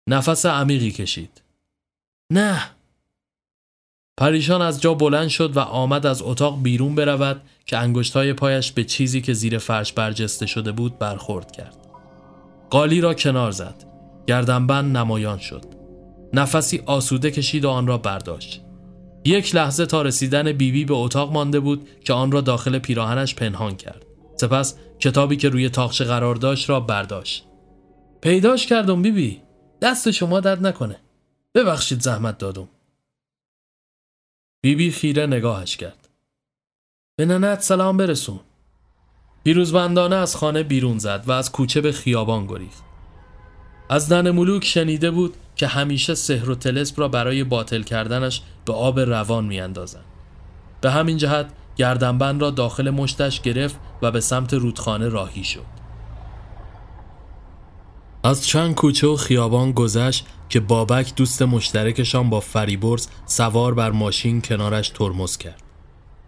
[0.09, 1.41] نفس عمیقی کشید.
[2.31, 2.61] نه.
[4.17, 8.83] پریشان از جا بلند شد و آمد از اتاق بیرون برود که انگشتای پایش به
[8.83, 11.77] چیزی که زیر فرش برجسته شده بود برخورد کرد.
[12.69, 13.75] قالی را کنار زد.
[14.27, 15.65] گردنبند نمایان شد.
[16.33, 18.61] نفسی آسوده کشید و آن را برداشت.
[19.25, 23.35] یک لحظه تا رسیدن بیبی بی به اتاق مانده بود که آن را داخل پیراهنش
[23.35, 24.05] پنهان کرد.
[24.35, 27.45] سپس کتابی که روی تاخچه قرار داشت را برداشت.
[28.21, 29.48] پیداش کردم بیبی بی.
[29.81, 30.99] دست شما درد نکنه.
[31.55, 32.67] ببخشید زحمت دادم.
[34.61, 36.09] بیبی بی خیره نگاهش کرد.
[37.15, 38.39] به ننت سلام برسون.
[39.43, 42.83] پیروزمندانه از خانه بیرون زد و از کوچه به خیابان گریخت.
[43.89, 48.73] از دن ملوک شنیده بود که همیشه سحر و تلسم را برای باطل کردنش به
[48.73, 50.05] آب روان میاندازند.
[50.81, 55.78] به همین جهت گردنبند را داخل مشتش گرفت و به سمت رودخانه راهی شد.
[58.23, 64.41] از چند کوچه و خیابان گذشت که بابک دوست مشترکشان با فریبرز سوار بر ماشین
[64.41, 65.63] کنارش ترمز کرد.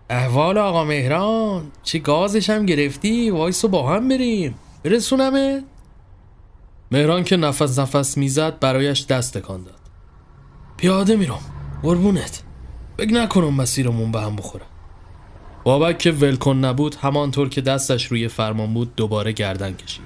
[0.09, 4.55] احوال آقا مهران چه گازش هم گرفتی؟ وایسو با هم بریم.
[4.83, 5.63] برسونمه؟
[6.91, 9.79] مهران که نفس نفس می‌زد برایش دست تکان داد.
[10.77, 11.39] پیاده میرم.
[11.83, 12.43] قربونت.
[12.97, 14.65] بگ نکنم مسیرمون به هم بخوره.
[15.63, 20.03] بابک که ولکن نبود همانطور که دستش روی فرمان بود دوباره گردن کشید.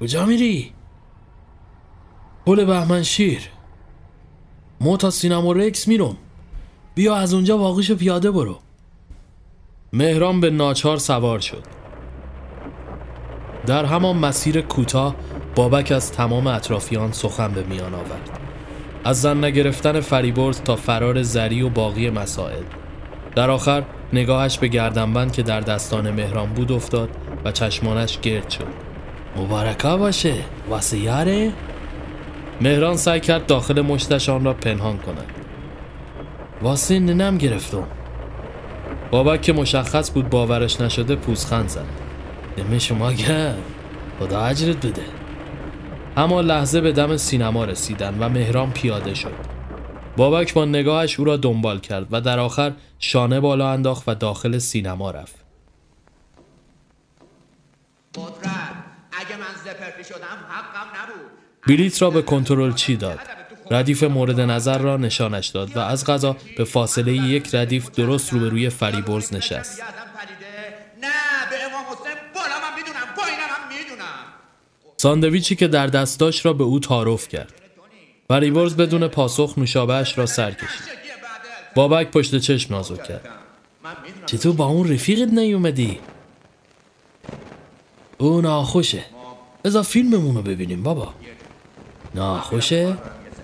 [0.00, 0.75] کجا میری؟
[2.46, 3.40] پل بهمن شیر.
[4.80, 6.16] ما تا سینما رکس میرم.
[6.94, 8.58] بیا از اونجا واقعش پیاده برو.
[9.92, 11.62] مهران به ناچار سوار شد.
[13.66, 15.16] در همان مسیر کوتاه
[15.54, 18.38] بابک از تمام اطرافیان سخن به میان آورد.
[19.04, 22.64] از زن نگرفتن فریبرز تا فرار زری و باقی مسائل.
[23.36, 27.10] در آخر نگاهش به گردنبند که در دستان مهران بود افتاد
[27.44, 28.86] و چشمانش گرد شد.
[29.36, 30.34] مبارکا باشه
[30.68, 31.52] واسه یاره؟
[32.60, 35.26] مهران سعی کرد داخل مشتشان را پنهان کند.
[36.62, 37.86] واسه ننم گرفتم.
[39.10, 41.86] بابک که مشخص بود باورش نشده پوزخند زد.
[42.56, 43.62] دم شما گرد
[44.18, 45.04] خدا عجرت بده.
[46.16, 49.34] اما لحظه به دم سینما رسیدن و مهران پیاده شد.
[50.16, 54.58] بابک با نگاهش او را دنبال کرد و در آخر شانه بالا انداخت و داخل
[54.58, 55.46] سینما رفت.
[61.66, 63.18] بلیت را به کنترل چی داد؟
[63.70, 68.70] ردیف مورد نظر را نشانش داد و از غذا به فاصله یک ردیف درست روبروی
[68.70, 69.82] فریبرز نشست.
[74.96, 77.52] ساندویچی که در دست داشت را به او تعارف کرد.
[78.28, 80.96] فریبرز بدون پاسخ نوشابهش را سر کشید.
[81.74, 83.28] بابک پشت چشم نازک کرد.
[84.26, 85.98] چطور با اون رفیقت نیومدی؟
[88.18, 89.04] او ناخوشه.
[89.64, 91.14] بذار فیلممون رو ببینیم بابا.
[92.16, 92.94] ناخوشه؟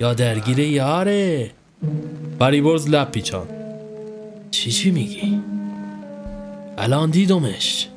[0.01, 1.51] یا درگیر یاره؟
[2.39, 3.47] فریبرز لب پیچان
[4.51, 5.41] چی چی میگی؟
[6.79, 7.89] الان دیدمش.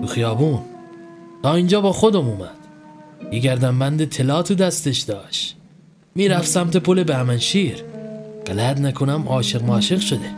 [0.00, 0.60] تو خیابون.
[1.42, 2.56] تا اینجا با خودم اومد.
[3.32, 5.56] یه گردنبند طلا تو دستش داشت.
[6.14, 7.84] می‌رفت سمت پل بهمنشیر
[8.46, 10.30] غلط نکنم عاشق معاشق شده.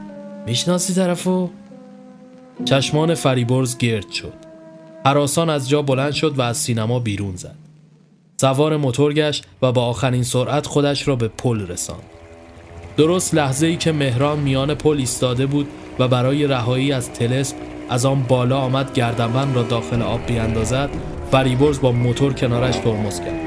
[0.47, 1.51] می‌شناسی طرفو؟
[2.65, 4.33] چشمان فریبرز گرد شد.
[5.07, 7.62] حراسان از جا بلند شد و از سینما بیرون زد.
[8.43, 12.03] سوار موتور گشت و با آخرین سرعت خودش را به پل رساند.
[12.97, 15.69] درست لحظه ای که مهران میان پل ایستاده بود
[15.99, 17.57] و برای رهایی از تلسم
[17.91, 20.91] از آن بالا آمد گردنبند را داخل آب بیاندازد
[21.33, 23.41] فریبرز با موتور کنارش ترمز کرد.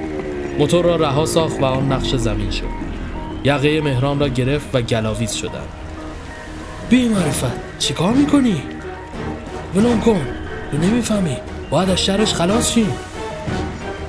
[0.60, 2.66] موتور را رها ساخت و آن نقش زمین شد.
[3.44, 5.70] یقه مهران را گرفت و گلاویز شدند.
[6.90, 8.62] بی معرفت چیکار می‌کنی؟
[9.76, 10.22] ولم کن
[10.72, 11.38] تو نمی‌فهمی.
[11.70, 12.94] باید از شرش خلاص شیم.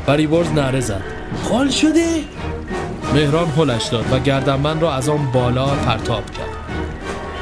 [0.07, 1.03] فریبرز نره زد.
[1.43, 2.07] خال شده؟
[3.15, 6.49] مهران هلش داد و گردنبند را از آن بالا پرتاب کرد.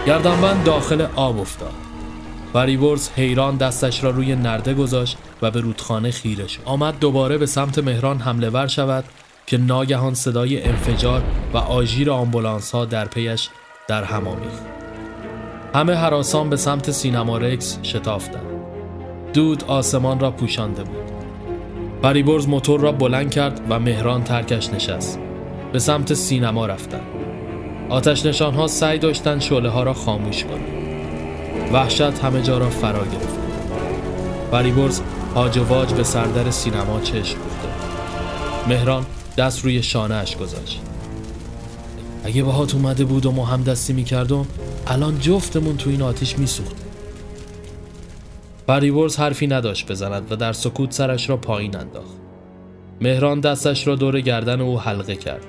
[0.07, 1.73] گردنبند داخل آب افتاد.
[2.53, 6.61] فریبرز حیران دستش را روی نرده گذاشت و به رودخانه خیره شد.
[6.65, 9.05] آمد دوباره به سمت مهران حمله ور شود
[9.47, 11.23] که ناگهان صدای انفجار
[11.55, 13.49] و آژیر آمبولانس ها در پیش
[13.89, 14.63] در هم آمیخت.
[15.75, 18.47] همه حراسان به سمت سینما رکس شتافتند.
[19.33, 21.14] دود آسمان را پوشانده بود.
[22.05, 25.19] فریبرز موتور را بلند کرد و مهران ترکش نشست.
[25.73, 27.01] به سمت سینما رفتند
[27.89, 33.05] آتش نشان ها سعی داشتند شعله ها را خاموش کنند وحشت همه جا را فرا
[33.05, 33.39] گرفت.
[34.51, 35.01] فریبرز
[35.35, 35.59] هاج
[35.95, 37.69] به سردر سینما چشم دوخته
[38.69, 40.81] مهران دست روی شانه اش گذاشت.
[42.25, 44.47] اگه باهات اومده بود و ما هم دستی می‌کردم
[44.87, 46.84] الان جفتمون تو این آتیش میسوخت
[48.67, 52.17] فریبرز حرفی نداشت بزند و در سکوت سرش را پایین انداخت.
[53.01, 55.45] مهران دستش را دور گردن او حلقه کرد.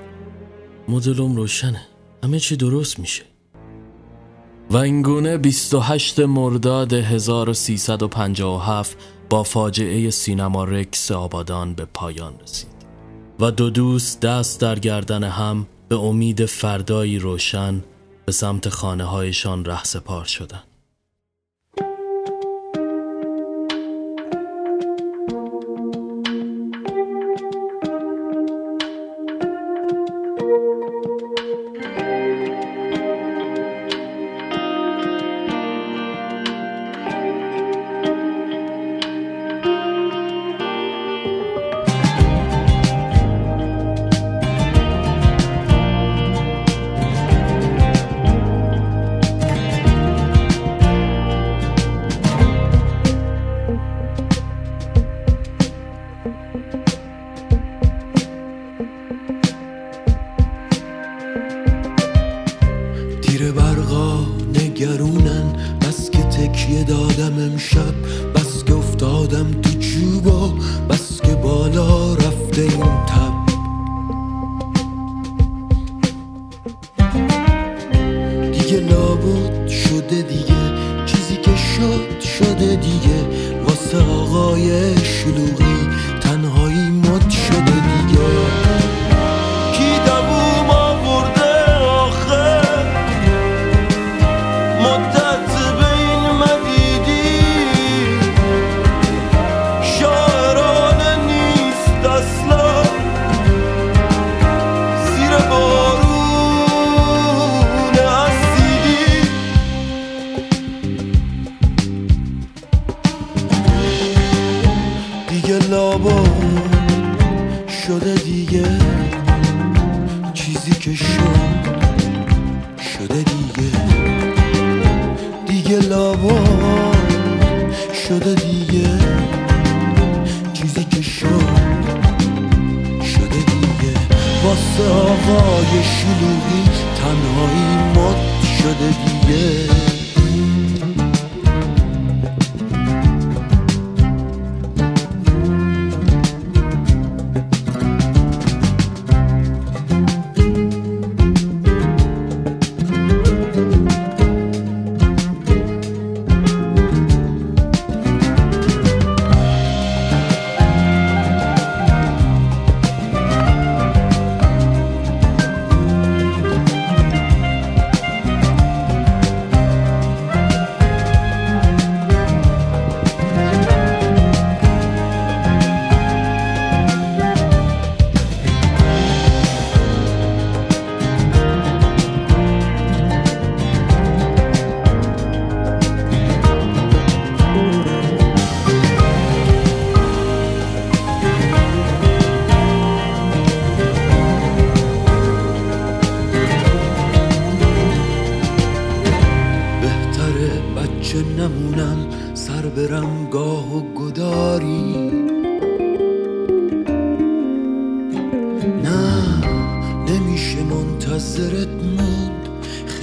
[0.88, 1.86] مدلم روشنه.
[2.24, 3.22] همه چی درست میشه.
[4.70, 8.96] و اینگونه 28 مرداد 1357
[9.30, 12.76] با فاجعه سینما رکس آبادان به پایان رسید.
[13.40, 17.84] و دو دوست دست در گردن هم به امید فردایی روشن
[18.26, 20.75] به سمت خانه هایشان رهسپار شدند.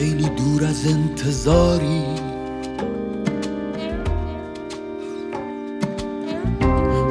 [0.04, 2.04] خیلی دور از انتظاری.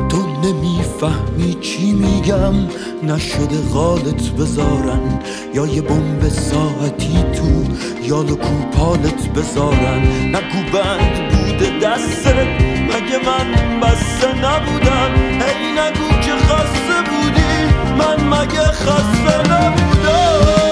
[0.08, 2.54] تو نمی‌فهمی چی میگم.
[3.02, 5.20] نشده غالت بذارن.
[5.54, 7.64] یا یه بمب ساعتی تو
[8.02, 10.02] یا کوپالت بذارن.
[10.28, 12.36] نگو بند بوده دستت
[12.88, 17.74] مگه من بسته نبودم؟ هی نگو که خسته بودی.
[17.98, 20.71] من مگه خسته نبودم؟